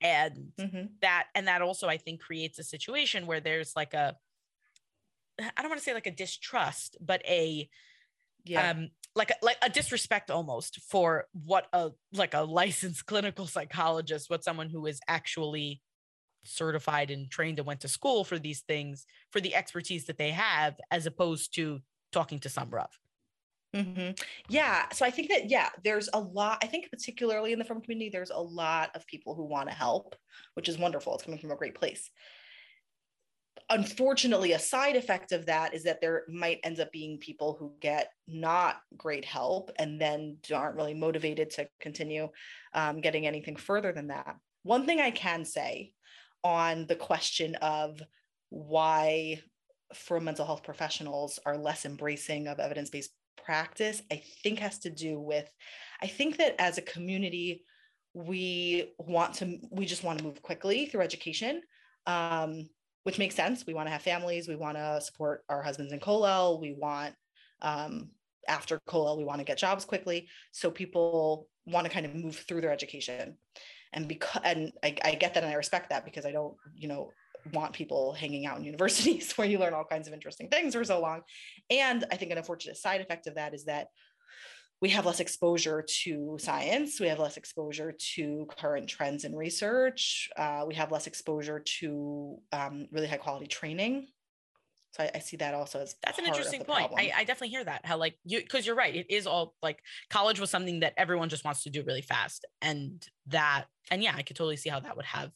[0.00, 0.86] and mm-hmm.
[1.00, 4.16] that and that also i think creates a situation where there's like a
[5.38, 7.68] I don't want to say like a distrust, but a
[8.44, 8.70] Yeah.
[8.70, 14.44] um like like a disrespect almost for what a like a licensed clinical psychologist, what
[14.44, 15.82] someone who is actually
[16.44, 20.30] certified and trained and went to school for these things for the expertise that they
[20.30, 21.80] have as opposed to
[22.12, 22.90] talking to some Rav.
[23.74, 24.10] hmm
[24.48, 24.88] Yeah.
[24.92, 28.10] So I think that, yeah, there's a lot, I think, particularly in the frum community,
[28.10, 30.14] there's a lot of people who want to help,
[30.54, 31.14] which is wonderful.
[31.14, 32.10] It's coming from a great place.
[33.68, 37.72] Unfortunately, a side effect of that is that there might end up being people who
[37.80, 42.28] get not great help and then aren't really motivated to continue
[42.74, 44.36] um, getting anything further than that.
[44.62, 45.92] One thing I can say
[46.44, 48.00] on the question of
[48.50, 49.40] why
[49.94, 53.10] for mental health professionals are less embracing of evidence-based
[53.44, 55.48] practice i think has to do with
[56.02, 57.64] i think that as a community
[58.14, 61.60] we want to we just want to move quickly through education
[62.06, 62.68] um,
[63.06, 63.64] which makes sense.
[63.64, 67.14] We want to have families we want to support our husbands in kollel we want
[67.62, 68.10] um,
[68.48, 70.28] after kollel we want to get jobs quickly.
[70.50, 73.38] So people want to kind of move through their education.
[73.92, 76.88] And because and I, I get that and i respect that because i don't you
[76.88, 77.12] know
[77.52, 80.82] want people hanging out in universities where you learn all kinds of interesting things for
[80.82, 81.20] so long.
[81.70, 83.86] And I think an unfortunate side effect of that is that
[84.80, 87.00] we have less exposure to science.
[87.00, 90.28] We have less exposure to current trends in research.
[90.36, 94.08] Uh, we have less exposure to um, really high quality training.
[94.92, 96.90] So I, I, see that also as that's an interesting point.
[96.96, 98.94] I, I, definitely hear that how like you because you're right.
[98.94, 102.46] It is all like college was something that everyone just wants to do really fast,
[102.62, 105.32] and that and yeah, I could totally see how that would have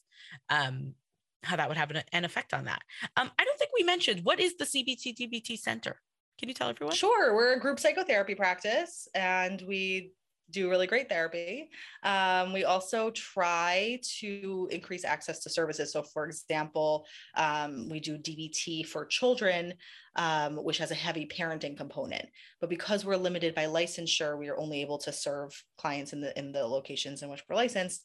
[0.49, 0.95] um
[1.43, 2.81] how that would have an, an effect on that.
[3.17, 6.01] Um, I don't think we mentioned what is the CBT DBT Center.
[6.41, 6.97] Can you tell everyone?
[6.97, 10.15] Sure, we're a group psychotherapy practice, and we
[10.51, 11.69] do really great therapy.
[12.03, 15.93] Um, we also try to increase access to services.
[15.93, 17.05] So, for example,
[17.37, 19.75] um, we do DBT for children,
[20.17, 22.27] um, which has a heavy parenting component.
[22.59, 26.37] But because we're limited by licensure, we are only able to serve clients in the
[26.39, 28.03] in the locations in which we're licensed.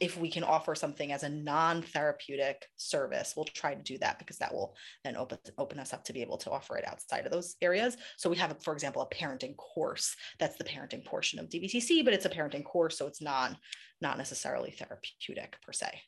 [0.00, 4.38] If we can offer something as a non-therapeutic service we'll try to do that because
[4.38, 7.32] that will then open open us up to be able to offer it outside of
[7.32, 7.96] those areas.
[8.16, 10.14] So we have for example a parenting course.
[10.38, 13.56] That's the parenting portion of dbtc but it's a parenting course so it's not
[14.00, 16.00] not necessarily therapeutic per se.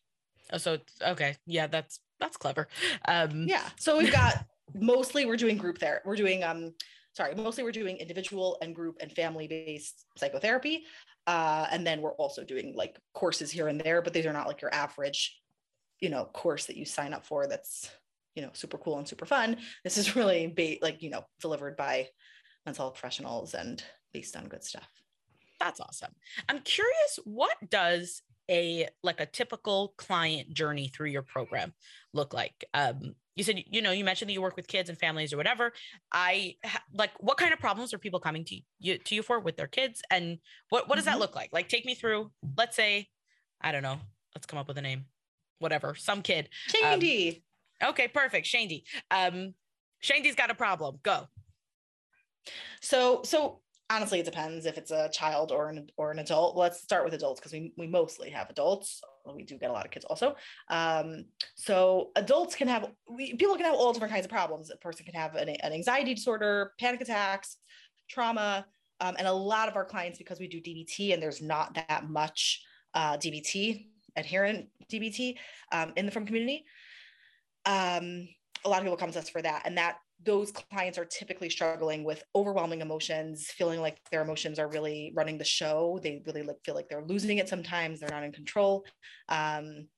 [0.52, 1.36] Oh so okay.
[1.46, 2.68] Yeah that's that's clever.
[3.06, 3.68] Um yeah.
[3.78, 6.72] So we've got mostly we're doing group there we're doing um
[7.16, 10.84] sorry mostly we're doing individual and group and family based psychotherapy
[11.26, 14.46] uh, and then we're also doing like courses here and there, but these are not
[14.46, 15.40] like your average,
[16.00, 17.90] you know, course that you sign up for that's,
[18.34, 19.56] you know, super cool and super fun.
[19.82, 22.08] This is really ba- like, you know, delivered by
[22.64, 24.88] mental health professionals and based on good stuff.
[25.58, 26.12] That's awesome.
[26.48, 31.72] I'm curious, what does a like a typical client journey through your program
[32.12, 32.64] look like?
[32.74, 35.36] Um, you said you know you mentioned that you work with kids and families or
[35.36, 35.72] whatever.
[36.12, 36.56] I
[36.92, 39.66] like what kind of problems are people coming to you to you for with their
[39.66, 40.02] kids?
[40.10, 40.38] And
[40.70, 41.14] what what does mm-hmm.
[41.14, 41.50] that look like?
[41.52, 43.08] Like take me through let's say
[43.60, 43.98] i don't know
[44.34, 45.04] let's come up with a name
[45.58, 46.48] whatever some kid.
[46.68, 47.44] Shandy
[47.82, 49.54] um, okay perfect shandy um
[50.00, 51.28] shandy's got a problem go.
[52.80, 56.56] So so honestly it depends if it's a child or an or an adult.
[56.56, 59.00] Let's start with adults because we, we mostly have adults.
[59.34, 60.36] We do get a lot of kids also.
[60.68, 61.24] Um,
[61.56, 64.70] so adults can have we, people can have all different kinds of problems.
[64.70, 67.56] A person can have an, an anxiety disorder panic attacks
[68.08, 68.66] trauma
[69.00, 72.08] um, and a lot of our clients because we do dbt and there's not that
[72.08, 72.62] much
[72.94, 75.36] uh, dbt adherent dbt
[75.72, 76.64] um, in the frum community
[77.66, 78.28] um,
[78.64, 79.62] a lot of people come to us for that.
[79.64, 84.68] And that those clients are typically struggling with overwhelming emotions, feeling like their emotions are
[84.68, 86.00] really running the show.
[86.02, 88.84] They really like, feel like they're losing it sometimes, they're not in control.
[89.28, 89.88] Um,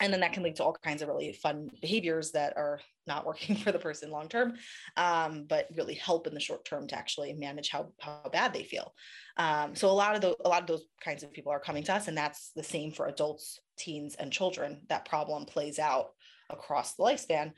[0.00, 3.26] and then that can lead to all kinds of really fun behaviors that are not
[3.26, 4.54] working for the person long term,
[4.96, 8.64] um, but really help in the short term to actually manage how, how bad they
[8.64, 8.92] feel.
[9.36, 11.84] Um, so a lot of those a lot of those kinds of people are coming
[11.84, 14.80] to us, and that's the same for adults, teens, and children.
[14.88, 16.10] That problem plays out
[16.50, 17.52] across the lifespan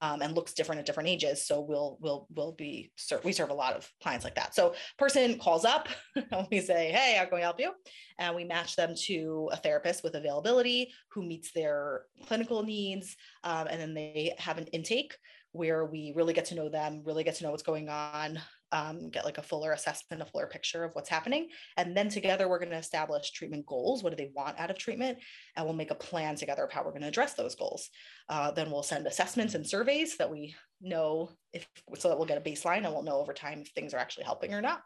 [0.00, 1.46] um, and looks different at different ages.
[1.46, 2.92] So we'll we'll we'll be
[3.24, 4.54] we serve a lot of clients like that.
[4.54, 5.88] So person calls up
[6.50, 7.72] we say, hey, how can we help you?
[8.18, 13.66] And we match them to a therapist with availability who meets their clinical needs, um,
[13.68, 15.14] and then they have an intake
[15.52, 18.38] where we really get to know them, really get to know what's going on,
[18.72, 21.48] um, get like a fuller assessment, a fuller picture of what's happening.
[21.76, 24.02] And then together we're going to establish treatment goals.
[24.02, 25.18] What do they want out of treatment?
[25.56, 27.88] And we'll make a plan together of how we're going to address those goals.
[28.28, 32.38] Uh, then we'll send assessments and surveys that we know if so that we'll get
[32.38, 34.82] a baseline and we'll know over time if things are actually helping or not.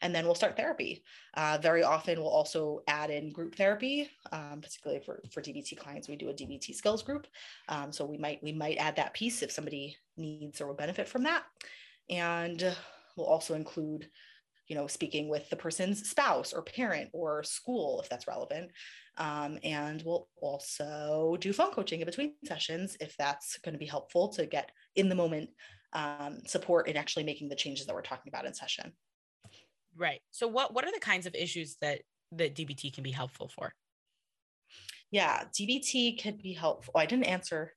[0.00, 1.02] and then we'll start therapy.
[1.34, 6.08] Uh, very often, we'll also add in group therapy, um, particularly for for DBT clients.
[6.08, 7.26] We do a DBT skills group,
[7.68, 11.08] um, so we might we might add that piece if somebody needs or will benefit
[11.08, 11.44] from that,
[12.10, 12.74] and
[13.16, 14.08] we'll also include
[14.68, 18.70] you know speaking with the person's spouse or parent or school if that's relevant
[19.18, 23.86] um, and we'll also do phone coaching in between sessions if that's going to be
[23.86, 25.50] helpful to get in the moment
[25.92, 28.92] um, support in actually making the changes that we're talking about in session.
[29.96, 30.20] Right.
[30.30, 33.74] So what what are the kinds of issues that that DBT can be helpful for?
[35.10, 36.92] Yeah, DBT can be helpful.
[36.96, 37.74] Oh, I didn't answer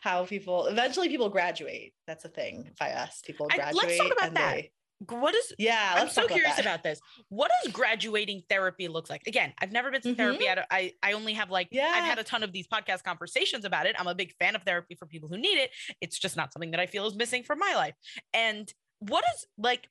[0.00, 1.94] how people eventually people graduate.
[2.06, 3.22] That's a thing by us.
[3.24, 3.84] People graduate.
[3.84, 4.54] I, let's talk about that.
[4.54, 4.70] They,
[5.10, 9.22] what is yeah i'm so curious about, about, this what does graduating therapy look like
[9.26, 10.16] again i've never been to mm-hmm.
[10.16, 13.02] therapy I, I, I only have like yeah i've had a ton of these podcast
[13.02, 16.18] conversations about it i'm a big fan of therapy for people who need it it's
[16.18, 17.94] just not something that i feel is missing from my life
[18.32, 19.88] and what is like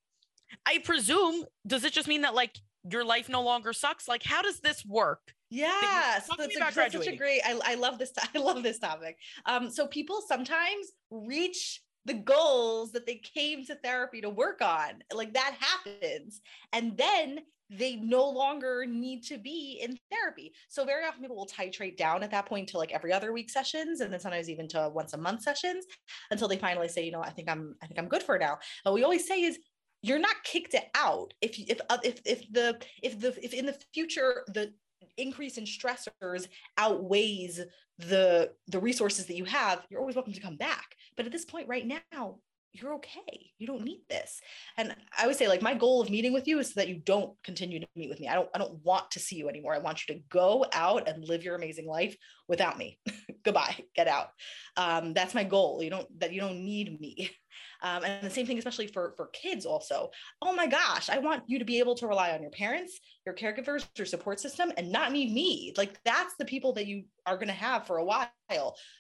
[0.66, 2.58] i presume does it just mean that like
[2.90, 7.08] your life no longer sucks like how does this work yeah that's, a, that's such
[7.08, 11.82] a great I, I love this i love this topic um so people sometimes reach
[12.06, 15.04] the goals that they came to therapy to work on.
[15.14, 16.42] Like that happens.
[16.74, 20.54] And then they no longer need to be in therapy.
[20.68, 23.50] So very often people will titrate down at that point to like every other week
[23.50, 25.86] sessions and then sometimes even to once a month sessions
[26.32, 28.58] until they finally say, you know, I think I'm I think I'm good for now.
[28.84, 29.58] But we always say is
[30.02, 33.78] you're not kicked out if if uh, if if the if the if in the
[33.94, 34.74] future the
[35.18, 37.60] increase in stressors outweighs
[37.98, 40.96] the the resources that you have you're always welcome to come back.
[41.16, 42.40] But at this point right now
[42.74, 43.52] you're okay.
[43.58, 44.40] You don't need this.
[44.78, 46.96] And i would say like my goal of meeting with you is so that you
[46.96, 48.28] don't continue to meet with me.
[48.28, 49.74] I don't i don't want to see you anymore.
[49.74, 52.16] I want you to go out and live your amazing life
[52.48, 53.00] without me.
[53.44, 53.76] Goodbye.
[53.96, 54.30] Get out.
[54.78, 55.82] Um, that's my goal.
[55.84, 57.32] You don't that you don't need me
[57.82, 60.10] um, and the same thing, especially for, for kids also.
[60.42, 63.36] Oh my gosh, I want you to be able to rely on your parents, your
[63.36, 65.74] caregivers, your support system, and not need me.
[65.78, 68.30] Like that's the people that you are going to have for a while.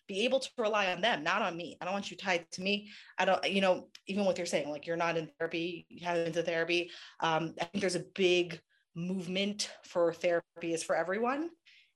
[0.07, 1.77] Be able to rely on them, not on me.
[1.79, 2.89] I don't want you tied to me.
[3.17, 6.25] I don't, you know, even what you're saying, like you're not in therapy, you haven't
[6.25, 6.91] been to therapy.
[7.19, 8.59] Um, I think there's a big
[8.95, 11.49] movement for therapy is for everyone.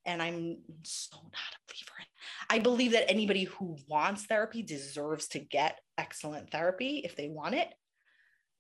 [0.06, 2.06] And I'm so not a believer in
[2.50, 7.56] I believe that anybody who wants therapy deserves to get excellent therapy if they want
[7.56, 7.74] it.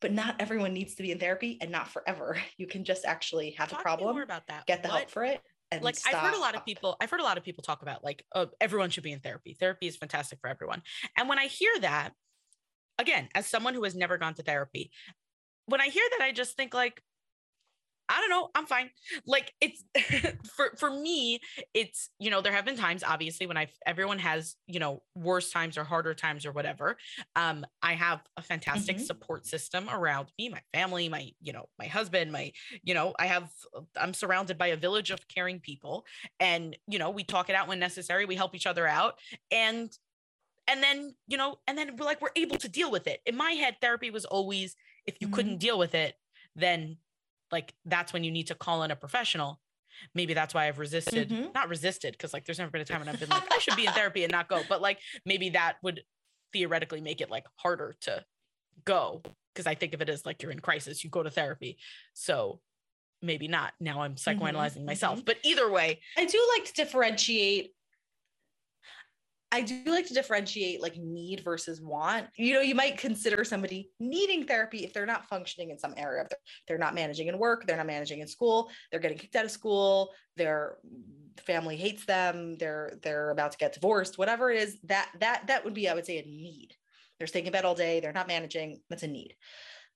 [0.02, 2.38] But not everyone needs to be in therapy and not forever.
[2.58, 4.66] You can just actually have talk a problem, more about that.
[4.66, 5.42] get the what, help for it.
[5.72, 6.14] And like stop.
[6.14, 8.24] I've heard a lot of people, I've heard a lot of people talk about like,
[8.34, 9.56] oh, everyone should be in therapy.
[9.60, 10.84] Therapy is fantastic for everyone.
[11.18, 12.12] And when I hear that,
[13.00, 14.92] again, as someone who has never gone to therapy,
[15.66, 17.02] when I hear that, I just think like,
[18.08, 18.90] I don't know, I'm fine.
[19.26, 19.84] Like it's
[20.56, 21.40] for for me,
[21.74, 25.52] it's you know, there have been times obviously when I've everyone has, you know, worse
[25.52, 26.98] times or harder times or whatever.
[27.36, 29.06] Um, I have a fantastic mm-hmm.
[29.06, 32.52] support system around me, my family, my, you know, my husband, my,
[32.84, 33.50] you know, I have
[34.00, 36.06] I'm surrounded by a village of caring people.
[36.40, 39.16] And, you know, we talk it out when necessary, we help each other out.
[39.52, 39.92] And
[40.68, 43.22] and then, you know, and then we're like we're able to deal with it.
[43.26, 45.36] In my head, therapy was always if you mm-hmm.
[45.36, 46.16] couldn't deal with it,
[46.56, 46.98] then
[47.52, 49.60] like that's when you need to call in a professional
[50.14, 51.52] maybe that's why I've resisted, mm-hmm.
[51.54, 53.76] not resisted, because like there's never been a time when I've been like, I should
[53.76, 54.62] be in therapy and not go.
[54.68, 56.04] But like maybe that would
[56.54, 58.24] theoretically make it like harder to
[58.84, 59.22] go.
[59.56, 61.78] Cause I think of it as like you're in crisis, you go to therapy.
[62.14, 62.60] So
[63.22, 63.74] maybe not.
[63.80, 64.44] Now I'm mm-hmm.
[64.44, 64.86] psychoanalyzing mm-hmm.
[64.86, 65.24] myself.
[65.24, 66.02] But either way.
[66.18, 67.74] I do like to differentiate
[69.56, 72.28] I do like to differentiate like need versus want.
[72.36, 76.28] You know, you might consider somebody needing therapy if they're not functioning in some area
[76.68, 79.52] they're not managing in work, they're not managing in school, they're getting kicked out of
[79.52, 80.76] school, their
[81.38, 85.64] family hates them, they're they're about to get divorced, whatever it is, that that that
[85.64, 86.72] would be I would say a need.
[87.18, 89.36] They're staying in bed all day, they're not managing, that's a need.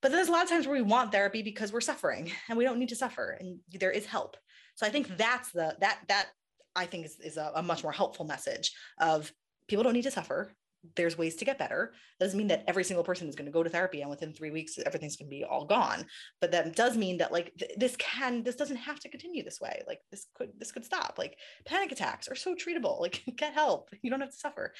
[0.00, 2.64] But there's a lot of times where we want therapy because we're suffering and we
[2.64, 4.38] don't need to suffer and there is help.
[4.76, 6.28] So I think that's the that that
[6.74, 9.30] I think is, is a, a, much more helpful message of
[9.70, 10.52] people don't need to suffer.
[10.96, 11.92] There's ways to get better.
[12.18, 14.32] That doesn't mean that every single person is going to go to therapy and within
[14.32, 16.06] three weeks everything's going to be all gone.
[16.40, 19.60] But that does mean that like th- this can this doesn't have to continue this
[19.60, 19.82] way.
[19.86, 21.14] Like this could this could stop.
[21.18, 23.00] Like panic attacks are so treatable.
[23.00, 23.90] Like get help.
[24.02, 24.74] You don't have to suffer.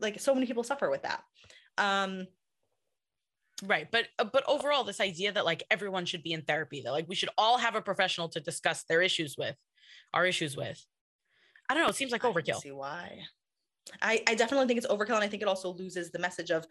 [0.00, 1.22] Like so many people suffer with that.
[1.78, 2.26] Um,
[3.64, 6.90] right but uh, but overall this idea that like everyone should be in therapy that
[6.90, 9.56] like we should all have a professional to discuss their issues with
[10.12, 10.84] our issues with
[11.68, 13.20] i don't know it seems like overkill see why
[14.00, 15.16] I, I definitely think it's overkill.
[15.16, 16.66] And I think it also loses the message of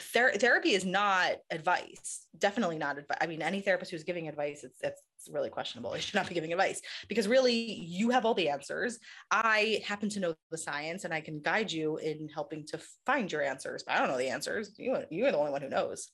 [0.00, 2.26] ther- therapy is not advice.
[2.38, 3.18] Definitely not advice.
[3.20, 5.92] I mean, any therapist who's giving advice, it's, it's really questionable.
[5.92, 8.98] They should not be giving advice because really you have all the answers.
[9.30, 13.30] I happen to know the science and I can guide you in helping to find
[13.30, 13.84] your answers.
[13.86, 14.72] But I don't know the answers.
[14.76, 16.10] You, you're the only one who knows.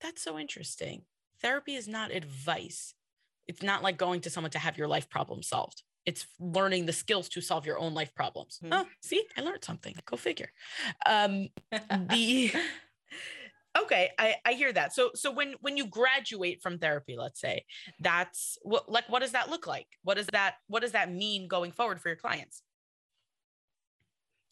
[0.00, 1.02] That's so interesting.
[1.42, 2.94] therapy is not advice.
[3.46, 5.82] It's not like going to someone to have your life problem solved.
[6.06, 8.60] It's learning the skills to solve your own life problems.
[8.62, 8.68] Mhm.
[8.72, 9.94] Oh, see, I learned something.
[10.04, 10.50] Go figure.
[11.04, 12.52] Um, the
[13.82, 14.94] okay, I, I hear that.
[14.94, 17.64] So so when when you graduate from therapy, let's say,
[18.00, 19.88] that's what like what does that look like?
[20.02, 22.62] What does that what does that mean going forward for your clients?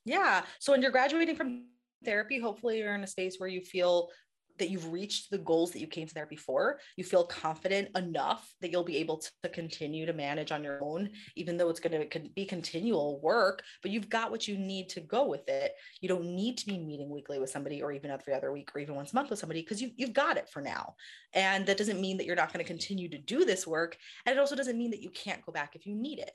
[0.04, 0.44] Yeah.
[0.58, 1.66] So when you're graduating from
[2.04, 4.10] therapy, hopefully you're in a space where you feel
[4.58, 6.78] that you've reached the goals that you came to therapy for.
[6.96, 11.10] You feel confident enough that you'll be able to continue to manage on your own,
[11.34, 15.00] even though it's going to be continual work, but you've got what you need to
[15.00, 15.72] go with it.
[16.00, 18.80] You don't need to be meeting weekly with somebody or even every other week or
[18.80, 20.94] even once a month with somebody because you, you've got it for now.
[21.32, 23.96] And that doesn't mean that you're not going to continue to do this work.
[24.24, 26.32] And it also doesn't mean that you can't go back if you need it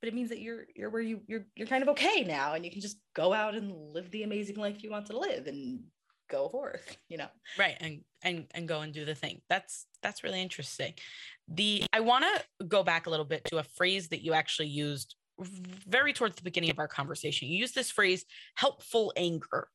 [0.00, 2.64] but it means that you're you're where you you're you're kind of okay now and
[2.64, 5.80] you can just go out and live the amazing life you want to live and
[6.30, 7.28] go forth you know?
[7.58, 9.42] Right and and and go and do the thing.
[9.48, 10.94] That's that's really interesting.
[11.48, 14.68] The i want to go back a little bit to a phrase that you actually
[14.68, 17.48] used very towards the beginning of our conversation.
[17.48, 19.68] You used this phrase helpful anger.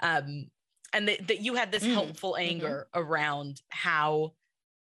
[0.00, 0.46] Um
[0.94, 4.32] and that, that you had this Mm, helpful anger around how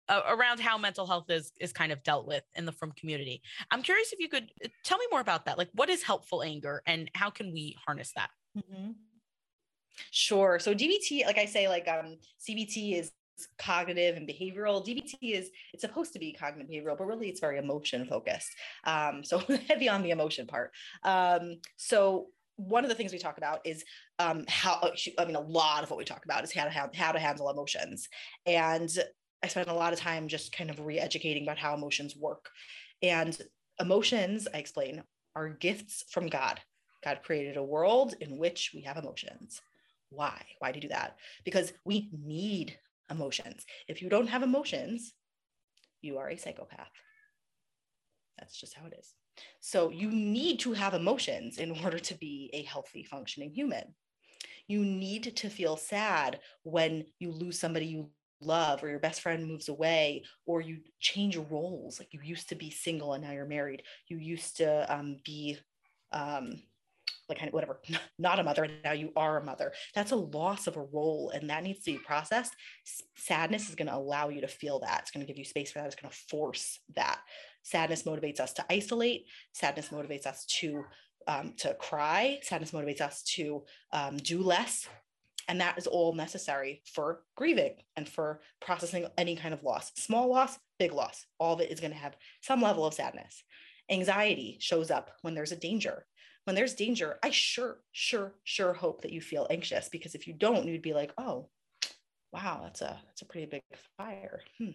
[0.10, 3.42] uh, around how mental health is is kind of dealt with in the frum community.
[3.72, 5.58] I'm curious if you could uh, tell me more about that.
[5.58, 8.30] Like what is helpful anger and how can we harness that?
[8.58, 8.96] Mhm.
[10.12, 10.60] Sure.
[10.60, 13.12] So DBT, like I say, like um, CBT is
[13.58, 14.86] cognitive and behavioral.
[14.86, 18.50] DBT is it's supposed to be cognitive behavioral, but really it's very emotion focused.
[18.84, 20.72] Um, so heavy on the emotion part.
[21.04, 22.28] Um, so
[22.58, 23.84] one of the things we talk about is
[24.20, 26.70] um, how uh, I mean a lot of what we talk about is how to
[26.70, 28.08] have, how to handle emotions,
[28.46, 28.90] and
[29.44, 32.50] I spend a lot of time just kind of re-educating about how emotions work.
[33.02, 33.36] And
[33.80, 35.04] emotions, I explain,
[35.36, 36.60] are gifts from God.
[37.04, 39.62] God created a world in which we have emotions.
[40.12, 40.46] Why?
[40.60, 41.16] Why do you do that?
[41.46, 42.78] Because we need
[43.10, 43.66] emotions.
[43.88, 45.14] If you don't have emotions,
[46.02, 46.92] you are a psychopath.
[48.38, 49.14] That's just how it is.
[49.62, 53.96] So you need to have emotions in order to be a healthy, functioning human.
[54.68, 58.10] You need to feel sad when you lose somebody you
[58.42, 62.56] love or your best friend moves away or you change roles like you used to
[62.56, 65.56] be single and now you're married you used to um, be
[66.12, 66.56] um,
[67.32, 67.80] like kind of whatever
[68.20, 69.72] not a mother and now you are a mother.
[69.96, 72.54] That's a loss of a role and that needs to be processed.
[73.16, 75.02] Sadness is going to allow you to feel that.
[75.02, 75.88] It's going to give you space for that.
[75.88, 77.20] It's going to force that.
[77.64, 79.26] Sadness motivates us to isolate.
[79.54, 80.84] Sadness motivates us to
[81.28, 82.40] um, to cry.
[82.42, 83.64] Sadness motivates us to
[83.94, 84.88] um, do less.
[85.48, 89.92] And that is all necessary for grieving and for processing any kind of loss.
[89.96, 91.26] Small loss big loss.
[91.40, 93.44] All of it is going to have some level of sadness.
[93.90, 96.06] Anxiety shows up when there's a danger
[96.46, 100.34] when there's danger i sure sure sure hope that you feel anxious because if you
[100.34, 101.48] don't you'd be like oh
[102.32, 103.64] wow that's a that's a pretty big
[103.98, 104.42] fire.
[104.58, 104.66] Hmm.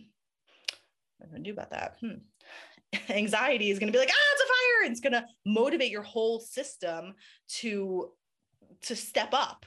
[1.19, 1.97] What am i going to do about that.
[2.01, 3.09] Hmm.
[3.11, 4.85] Anxiety is going to be like ah it's a fire.
[4.85, 7.15] And it's going to motivate your whole system
[7.61, 8.11] to
[8.83, 9.65] to step up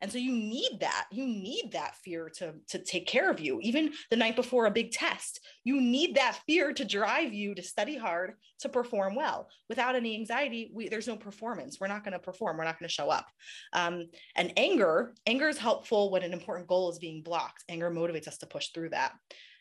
[0.00, 3.60] and so you need that you need that fear to to take care of you.
[3.62, 7.62] Even the night before a big test you need that fear to drive you to
[7.62, 9.48] study hard to perform well.
[9.68, 11.78] Without any anxiety we, there's no performance.
[11.80, 12.56] We're not going to perform.
[12.56, 13.26] We're not going to show up.
[13.72, 17.64] Um, and anger anger is helpful when an important goal is being blocked.
[17.68, 19.12] Anger motivates us to push through that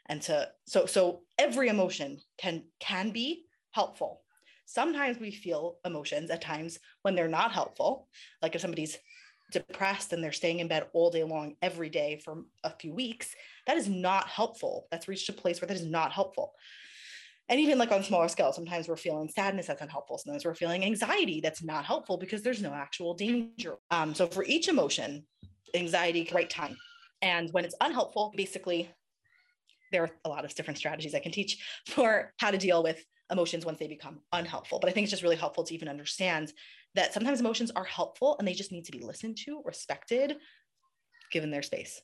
[0.08, 4.21] and to so so every emotion can can be helpful.
[4.65, 8.08] Sometimes we feel emotions at times when they're not helpful
[8.41, 8.97] like if somebody's
[9.51, 13.35] depressed and they're staying in bed all day long every day for a few weeks
[13.69, 14.88] that is not helpful.
[14.89, 16.53] That's reached a place where that is not helpful.
[17.49, 20.17] And even like on smaller scale sometimes we're feeling sadness that's unhelpful.
[20.17, 23.77] Sometimes we're feeling anxiety that's not helpful because there's no actual danger.
[23.91, 25.25] Um, so for each emotion
[25.75, 26.77] anxiety right time.
[27.21, 28.89] And when it's unhelpful basically
[29.91, 31.57] there are a lot of different strategies i can teach
[31.88, 34.79] for how to deal with emotions once they become unhelpful.
[34.79, 36.53] But i think it's just really helpful to even understand
[36.99, 40.38] that sometimes emotions are helpful and they just need to be listened to respected
[41.31, 42.01] given their space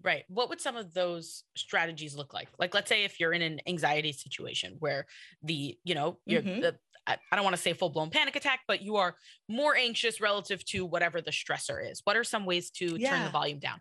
[0.00, 0.24] Right.
[0.28, 2.48] What would some of those strategies look like?
[2.56, 5.06] Like, let's say if you're in an anxiety situation where
[5.42, 6.60] the, you know, you're Mhm.
[6.60, 9.16] the, I I don't want to say full blown panic attack, but you are
[9.48, 12.00] more anxious relative to whatever the stressor is.
[12.04, 13.80] What are some ways to turn the volume down?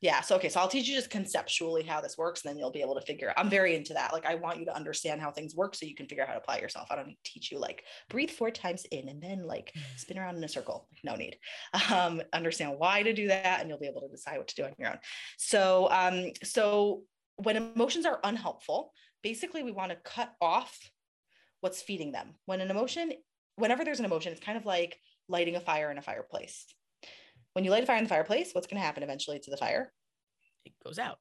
[0.00, 2.70] Yeah so okay so i'll teach you just conceptually how this works and then you'll
[2.70, 3.38] be able to figure out.
[3.38, 5.94] i'm very into that like i want you to understand how things work so you
[5.94, 7.84] can figure out how to apply it yourself i don't need to teach you like
[8.08, 11.36] breathe four times in and then like spin around in a circle no need
[11.90, 14.64] um, understand why to do that and you'll be able to decide what to do
[14.64, 14.98] on your own.
[15.38, 17.02] So um, so
[17.36, 18.92] when emotions are unhelpful
[19.22, 20.76] basically we want to cut off
[21.60, 22.34] what's feeding them.
[22.46, 23.12] When an emotion
[23.56, 24.98] whenever there's an emotion it's kind of like
[25.28, 26.66] lighting a fire in a fireplace
[27.52, 29.56] when you light a fire in the fireplace what's going to happen eventually to the
[29.56, 29.92] fire
[30.64, 31.18] It goes out.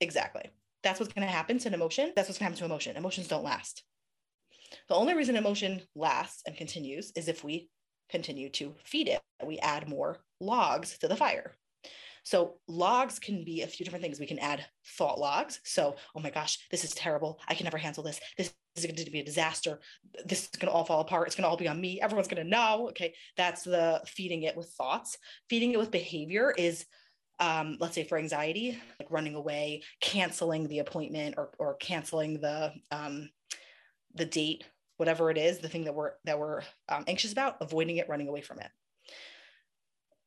[0.00, 0.50] Exactly.
[0.82, 2.12] That's what's going to happen to an emotion.
[2.16, 2.96] That's what's going to happen to emotion.
[2.96, 3.82] Emotions don't last.
[4.88, 7.68] The only reason emotion lasts and continues is if we
[8.08, 9.20] continue to feed it.
[9.44, 11.52] We add more logs to the fire.
[12.22, 14.20] So logs can be a few different things.
[14.20, 15.60] We can add thought logs.
[15.64, 17.40] So, oh my gosh, this is terrible.
[17.48, 18.20] I can never handle this.
[18.36, 19.80] This is going to be a disaster.
[20.24, 21.26] This is going to all fall apart.
[21.26, 22.00] It's going to all be on me.
[22.00, 22.88] Everyone's going to know.
[22.90, 23.14] Okay.
[23.36, 25.16] That's the feeding it with thoughts.
[25.48, 26.86] Feeding it with behavior is,
[27.38, 32.72] um, let's say for anxiety, like running away, canceling the appointment or, or canceling the,
[32.90, 33.30] um,
[34.14, 34.64] the date,
[34.98, 38.28] whatever it is, the thing that we're, that we're um, anxious about, avoiding it, running
[38.28, 38.68] away from it.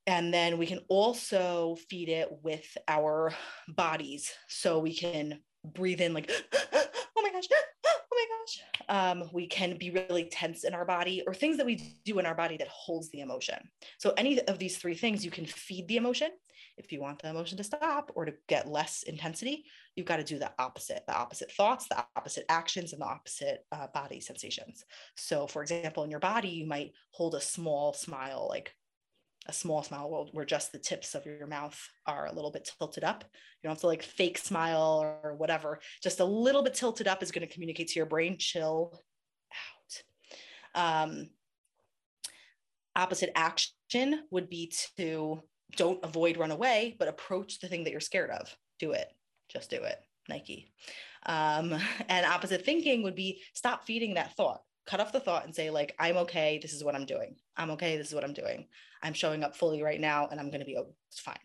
[0.06, 3.34] And then we can also feed it with our
[3.70, 4.34] bodies.
[4.50, 6.30] So we can breathe in like,
[6.74, 7.48] oh my gosh,
[8.24, 8.64] my gosh.
[8.90, 12.26] Um, we can be really tense in our body or things that we do in
[12.26, 13.58] our body that holds the emotion.
[13.98, 16.30] So any of these three things, you can feed the emotion.
[16.78, 19.66] If you want the emotion to stop or to get less intensity,
[19.96, 23.66] you've got to do the opposite, the opposite thoughts, the opposite actions, and the opposite
[23.72, 24.84] uh, body sensations.
[25.16, 28.76] So for example, in your body, you might hold a small smile, like
[29.48, 33.04] a small smile where just the tips of your mouth are a little bit tilted
[33.04, 33.24] up.
[33.62, 35.80] You don't have to like fake smile or whatever.
[36.02, 39.02] Just a little bit tilted up is going to communicate to your brain, chill
[40.76, 41.04] out.
[41.06, 41.30] Um,
[42.96, 45.42] opposite action would be to
[45.76, 48.56] don't avoid, run away, but approach the thing that you're scared of.
[48.80, 49.08] Do it.
[49.50, 50.00] Just do it.
[50.30, 50.72] Nike.
[51.26, 51.74] Um,
[52.10, 55.70] and opposite thinking would be stop feeding that thought cut off the thought and say
[55.70, 57.36] like i'm okay this is what i'm doing.
[57.56, 58.68] I'm okay this is what i'm doing.
[59.02, 61.38] I'm showing up fully right now and i'm going to be oh, it's fine.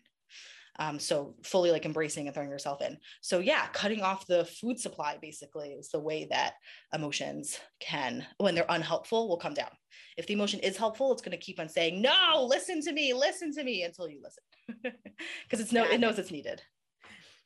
[0.77, 2.97] Um, so fully like embracing and throwing yourself in.
[3.21, 6.53] So yeah cutting off the food supply basically is the way that
[6.93, 9.71] emotions can when they're unhelpful will come down.
[10.17, 13.13] If the emotion is helpful it's going to keep on saying no listen to me
[13.13, 14.43] listen to me until you listen.
[15.43, 16.61] Because it's no it knows it's needed.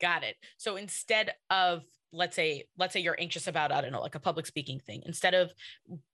[0.00, 0.36] Got it.
[0.58, 1.82] So instead of
[2.14, 5.02] let's say let's say you're anxious about i don't know like a public speaking thing
[5.06, 5.52] instead of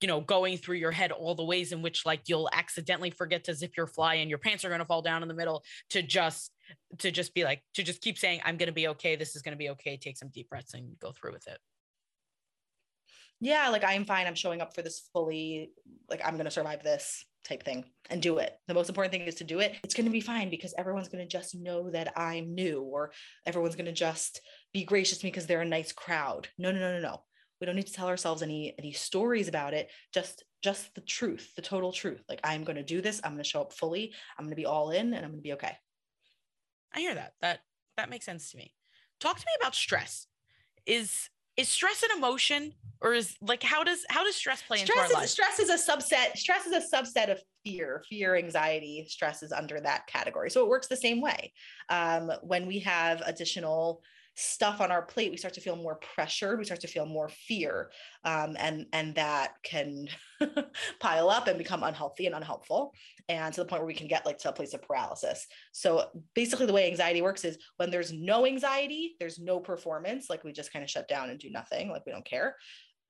[0.01, 3.45] you know going through your head all the ways in which like you'll accidentally forget
[3.45, 5.63] to zip your fly and your pants are going to fall down in the middle
[5.91, 6.53] to just
[6.99, 9.17] to just be like to just keep saying i'm going to be okay.
[9.17, 9.97] This is going to be okay.
[9.97, 11.59] Take some deep breaths and go through with it.
[13.41, 14.27] Yeah like i'm fine.
[14.27, 15.73] I'm showing up for this fully.
[16.09, 18.59] Like i'm going to survive this type thing and do it.
[18.69, 19.77] The most important thing is to do it.
[19.83, 23.13] It's going to be fine because everyone's going to just know that I'm new or
[23.47, 24.41] everyone's going to just
[24.73, 26.49] be gracious to me because they're a nice crowd.
[26.59, 27.23] No, no, no, no, no.
[27.61, 29.91] We don't need to tell ourselves any any stories about it.
[30.15, 32.23] Just just the truth, the total truth.
[32.29, 33.21] Like I'm going to do this.
[33.23, 34.15] I'm going to show up fully.
[34.39, 35.77] I'm going to be all in and I'm going to be okay.
[36.95, 37.35] I hear that.
[37.43, 37.61] That
[37.97, 38.73] that makes sense to me.
[39.21, 40.27] Talk to me about stress.
[40.87, 45.11] Is is stress an emotion or is like how does how does stress play stress
[45.11, 46.37] into our is, Stress is a subset.
[46.37, 48.03] Stress is a subset of fear.
[48.09, 50.51] Fear, anxiety, stress is under that category.
[50.51, 51.53] So it works the same way.
[51.91, 54.03] Um, when we have additional
[54.41, 56.59] stuff on our plate, we start to feel more pressured.
[56.59, 57.91] We start to feel more fear,
[58.25, 60.09] um, and and that can
[61.01, 62.93] pile up and become unhealthy and unhelpful,
[63.29, 65.47] and to the point where we can get like to a place of paralysis.
[65.73, 70.31] So basically, the way anxiety works is when there's no anxiety, there's no performance.
[70.31, 71.91] Like we just kind of shut down and do nothing.
[71.91, 72.57] Like we don't care.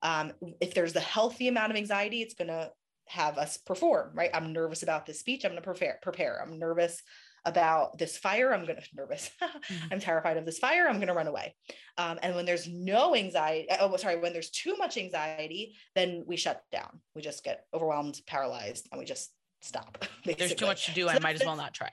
[0.03, 2.69] Um, if there's the healthy amount of anxiety, it's gonna
[3.07, 4.11] have us perform.
[4.13, 4.31] Right?
[4.33, 5.45] I'm nervous about this speech.
[5.45, 5.99] I'm gonna prepare.
[6.01, 6.41] Prepare.
[6.41, 7.01] I'm nervous
[7.45, 9.29] about this fire, I'm going to nervous.
[9.41, 9.87] mm-hmm.
[9.91, 10.87] I'm terrified of this fire.
[10.87, 11.55] I'm going to run away.
[11.97, 16.37] Um, and when there's no anxiety, oh, sorry, when there's too much anxiety, then we
[16.37, 16.99] shut down.
[17.15, 19.31] We just get overwhelmed, paralyzed, and we just
[19.61, 19.97] stop.
[20.25, 20.33] Basically.
[20.33, 21.09] There's too much to do.
[21.09, 21.91] I might as well not try.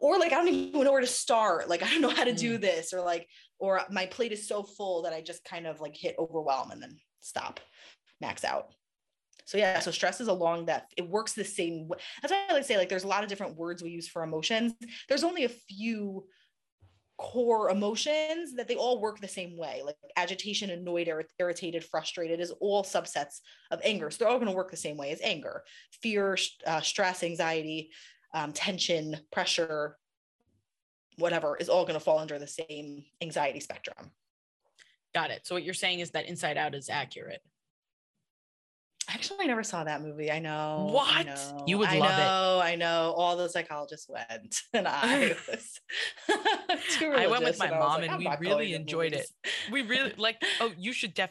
[0.00, 1.68] Or like, I don't even know where to start.
[1.68, 2.38] Like, I don't know how to mm.
[2.38, 3.26] do this, or like,
[3.58, 6.82] or my plate is so full that I just kind of like hit overwhelm and
[6.82, 7.60] then stop,
[8.20, 8.66] max out.
[9.44, 11.98] So yeah, so stress is along that it works the same way.
[12.22, 14.22] That's why I like say like there's a lot of different words we use for
[14.22, 14.72] emotions.
[15.08, 16.24] There's only a few
[17.16, 19.82] core emotions that they all work the same way.
[19.84, 23.40] Like agitation, annoyed, irritated, frustrated is all subsets
[23.70, 24.10] of anger.
[24.10, 25.62] So they're all going to work the same way as anger.
[26.02, 27.90] Fear, uh, stress, anxiety,
[28.32, 29.96] um, tension, pressure,
[31.18, 34.10] whatever is all going to fall under the same anxiety spectrum.
[35.14, 35.46] Got it.
[35.46, 37.42] So what you're saying is that Inside Out is accurate.
[39.14, 40.28] Actually, I never saw that movie.
[40.28, 40.88] I know.
[40.90, 41.14] What?
[41.14, 42.72] I know, you would I love know, it.
[42.72, 43.14] I know.
[43.16, 45.80] All the psychologists went, and I was.
[46.28, 49.26] I went with my mom, like, and we really enjoyed it.
[49.70, 50.42] We really like.
[50.60, 51.30] Oh, you should def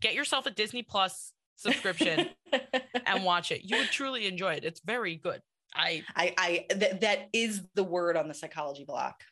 [0.00, 2.28] get yourself a Disney Plus subscription
[3.06, 3.62] and watch it.
[3.64, 4.64] You would truly enjoy it.
[4.64, 5.40] It's very good.
[5.74, 9.22] I, I, I th- that is the word on the psychology block.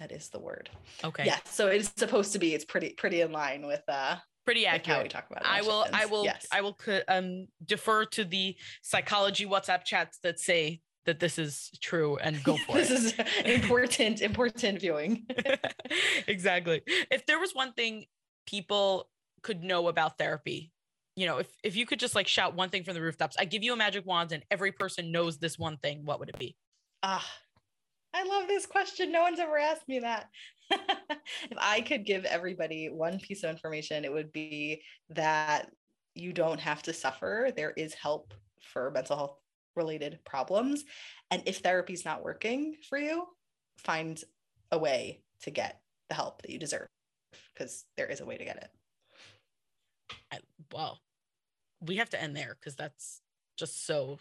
[0.00, 0.70] That is the word.
[1.04, 1.24] Okay.
[1.24, 1.38] Yeah.
[1.44, 2.52] So it's supposed to be.
[2.52, 5.02] It's pretty pretty in line with uh pretty accurate.
[5.02, 6.46] Like talk about I will, I will, yes.
[6.52, 6.76] I will
[7.08, 12.56] um, defer to the psychology WhatsApp chats that say that this is true and go
[12.66, 13.14] for this is
[13.44, 15.26] important, important viewing.
[16.26, 16.82] exactly.
[17.10, 18.06] If there was one thing
[18.46, 19.08] people
[19.42, 20.72] could know about therapy,
[21.16, 23.44] you know, if if you could just like shout one thing from the rooftops, I
[23.44, 26.38] give you a magic wand and every person knows this one thing, what would it
[26.38, 26.56] be?
[27.02, 27.24] Ah,
[28.14, 29.10] I love this question.
[29.10, 30.28] No one's ever asked me that.
[30.70, 35.70] if I could give everybody one piece of information, it would be that
[36.14, 37.50] you don't have to suffer.
[37.54, 39.38] There is help for mental health
[39.76, 40.84] related problems.
[41.30, 43.24] And if therapy's not working for you,
[43.78, 44.22] find
[44.70, 46.86] a way to get the help that you deserve
[47.52, 48.70] because there is a way to get it.
[50.32, 50.38] I,
[50.72, 51.00] well,
[51.80, 53.20] we have to end there because that's
[53.56, 54.18] just so.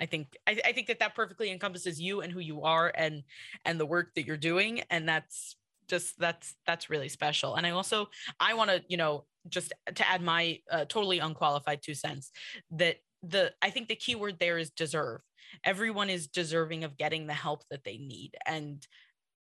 [0.00, 3.22] I think I, I think that that perfectly encompasses you and who you are and
[3.64, 5.56] and the work that you're doing, and that's
[5.88, 7.54] just that's that's really special.
[7.56, 8.08] And I also
[8.40, 12.30] I want to you know just to add my uh, totally unqualified two cents
[12.72, 15.20] that the I think the key word there is deserve.
[15.62, 18.86] Everyone is deserving of getting the help that they need, and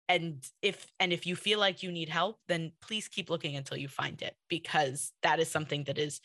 [0.08, 3.76] and if and if you feel like you need help then please keep looking until
[3.76, 6.20] you find it because that is something that is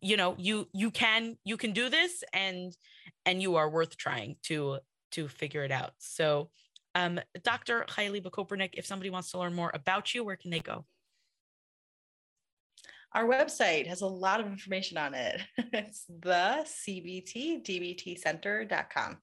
[0.00, 2.76] you know you you can you can do this and
[3.24, 4.78] and you are worth trying to
[5.10, 6.50] to figure it out so
[6.94, 10.60] um dr Haili Kopernik, if somebody wants to learn more about you where can they
[10.60, 10.84] go
[13.12, 15.40] our website has a lot of information on it
[15.72, 19.18] it's the cbtdbtcenter.com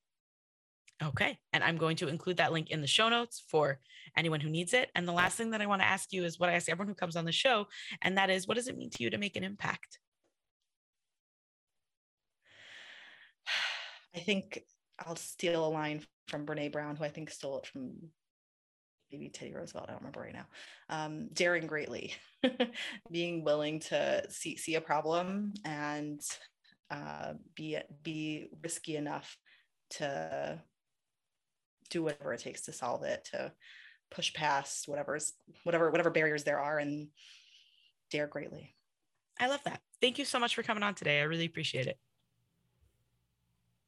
[1.01, 1.37] Okay.
[1.51, 3.79] And I'm going to include that link in the show notes for
[4.17, 4.89] anyone who needs it.
[4.95, 6.87] And the last thing that I want to ask you is what I ask everyone
[6.87, 7.67] who comes on the show.
[8.01, 9.99] And that is, what does it mean to you to make an impact?
[14.15, 14.61] I think
[14.99, 17.95] I'll steal a line from Brene Brown, who I think stole it from
[19.11, 19.85] maybe Teddy Roosevelt.
[19.87, 20.45] I don't remember right now.
[20.89, 22.13] Um, daring greatly,
[23.11, 26.21] being willing to see, see a problem and
[26.89, 29.37] uh, be be risky enough
[29.91, 30.61] to
[31.89, 33.51] do whatever it takes to solve it, to
[34.11, 35.33] push past whatever's
[35.63, 37.07] whatever whatever barriers there are and
[38.11, 38.75] dare greatly.
[39.39, 39.81] I love that.
[40.01, 41.19] Thank you so much for coming on today.
[41.19, 41.97] I really appreciate it.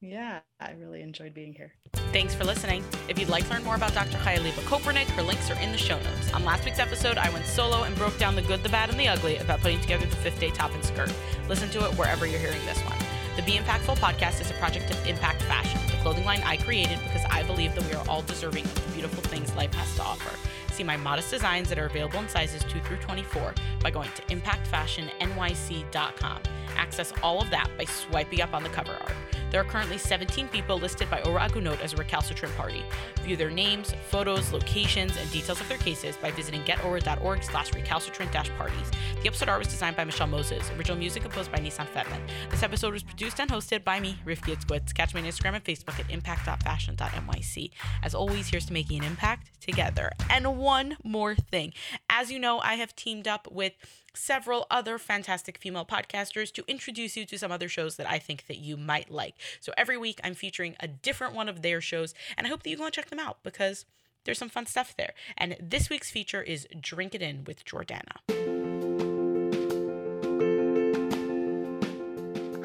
[0.00, 1.72] Yeah, I really enjoyed being here.
[2.12, 2.84] Thanks for listening.
[3.08, 4.18] If you'd like to learn more about Dr.
[4.18, 6.32] Hayaliba Kopernik, her links are in the show notes.
[6.34, 9.00] On last week's episode, I went solo and broke down the good, the bad, and
[9.00, 11.12] the ugly about putting together the fifth date top and skirt.
[11.48, 12.98] Listen to it wherever you're hearing this one.
[13.36, 16.98] The Be Impactful podcast is a project of Impact Fashion, the clothing line I created
[17.02, 20.02] because I believe that we are all deserving of the beautiful things life has to
[20.02, 20.34] offer.
[20.72, 24.22] See my modest designs that are available in sizes 2 through 24 by going to
[24.34, 26.40] impactfashionnyc.com.
[26.76, 29.14] Access all of that by swiping up on the cover art.
[29.50, 32.82] There are currently 17 people listed by Ora Agunot as a recalcitrant party.
[33.22, 38.32] View their names, photos, locations, and details of their cases by visiting getora.org slash recalcitrant
[38.58, 38.90] parties.
[39.22, 40.70] The episode art was designed by Michelle Moses.
[40.76, 42.20] Original music composed by Nissan Fetman.
[42.50, 44.92] This episode was produced and hosted by me, Rifki Itzkowitz.
[44.92, 47.70] Catch me on Instagram and Facebook at impact.fashion.nyc.
[48.02, 50.10] As always, here's to making an impact together.
[50.28, 51.72] And one more thing.
[52.10, 53.72] As you know, I have teamed up with
[54.16, 58.46] several other fantastic female podcasters to introduce you to some other shows that I think
[58.46, 59.34] that you might like.
[59.60, 62.70] So every week I'm featuring a different one of their shows, and I hope that
[62.70, 63.84] you go and check them out because
[64.24, 65.12] there's some fun stuff there.
[65.36, 68.16] And this week's feature is Drink It In with Jordana.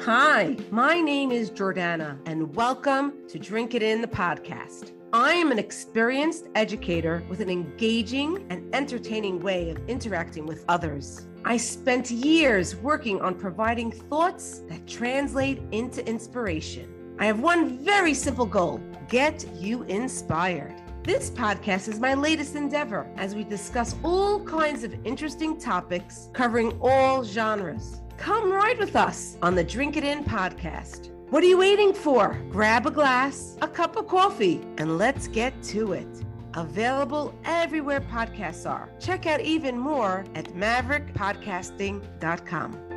[0.04, 4.90] Hi, my name is Jordana, and welcome to Drink It In, the podcast.
[5.12, 11.28] I am an experienced educator with an engaging and entertaining way of interacting with others.
[11.44, 16.88] I spent years working on providing thoughts that translate into inspiration.
[17.18, 20.74] I have one very simple goal get you inspired.
[21.02, 26.78] This podcast is my latest endeavor as we discuss all kinds of interesting topics covering
[26.80, 28.00] all genres.
[28.16, 31.10] Come ride with us on the Drink It In podcast.
[31.30, 32.40] What are you waiting for?
[32.50, 36.06] Grab a glass, a cup of coffee, and let's get to it.
[36.54, 38.88] Available everywhere podcasts are.
[39.00, 42.91] Check out even more at maverickpodcasting.com.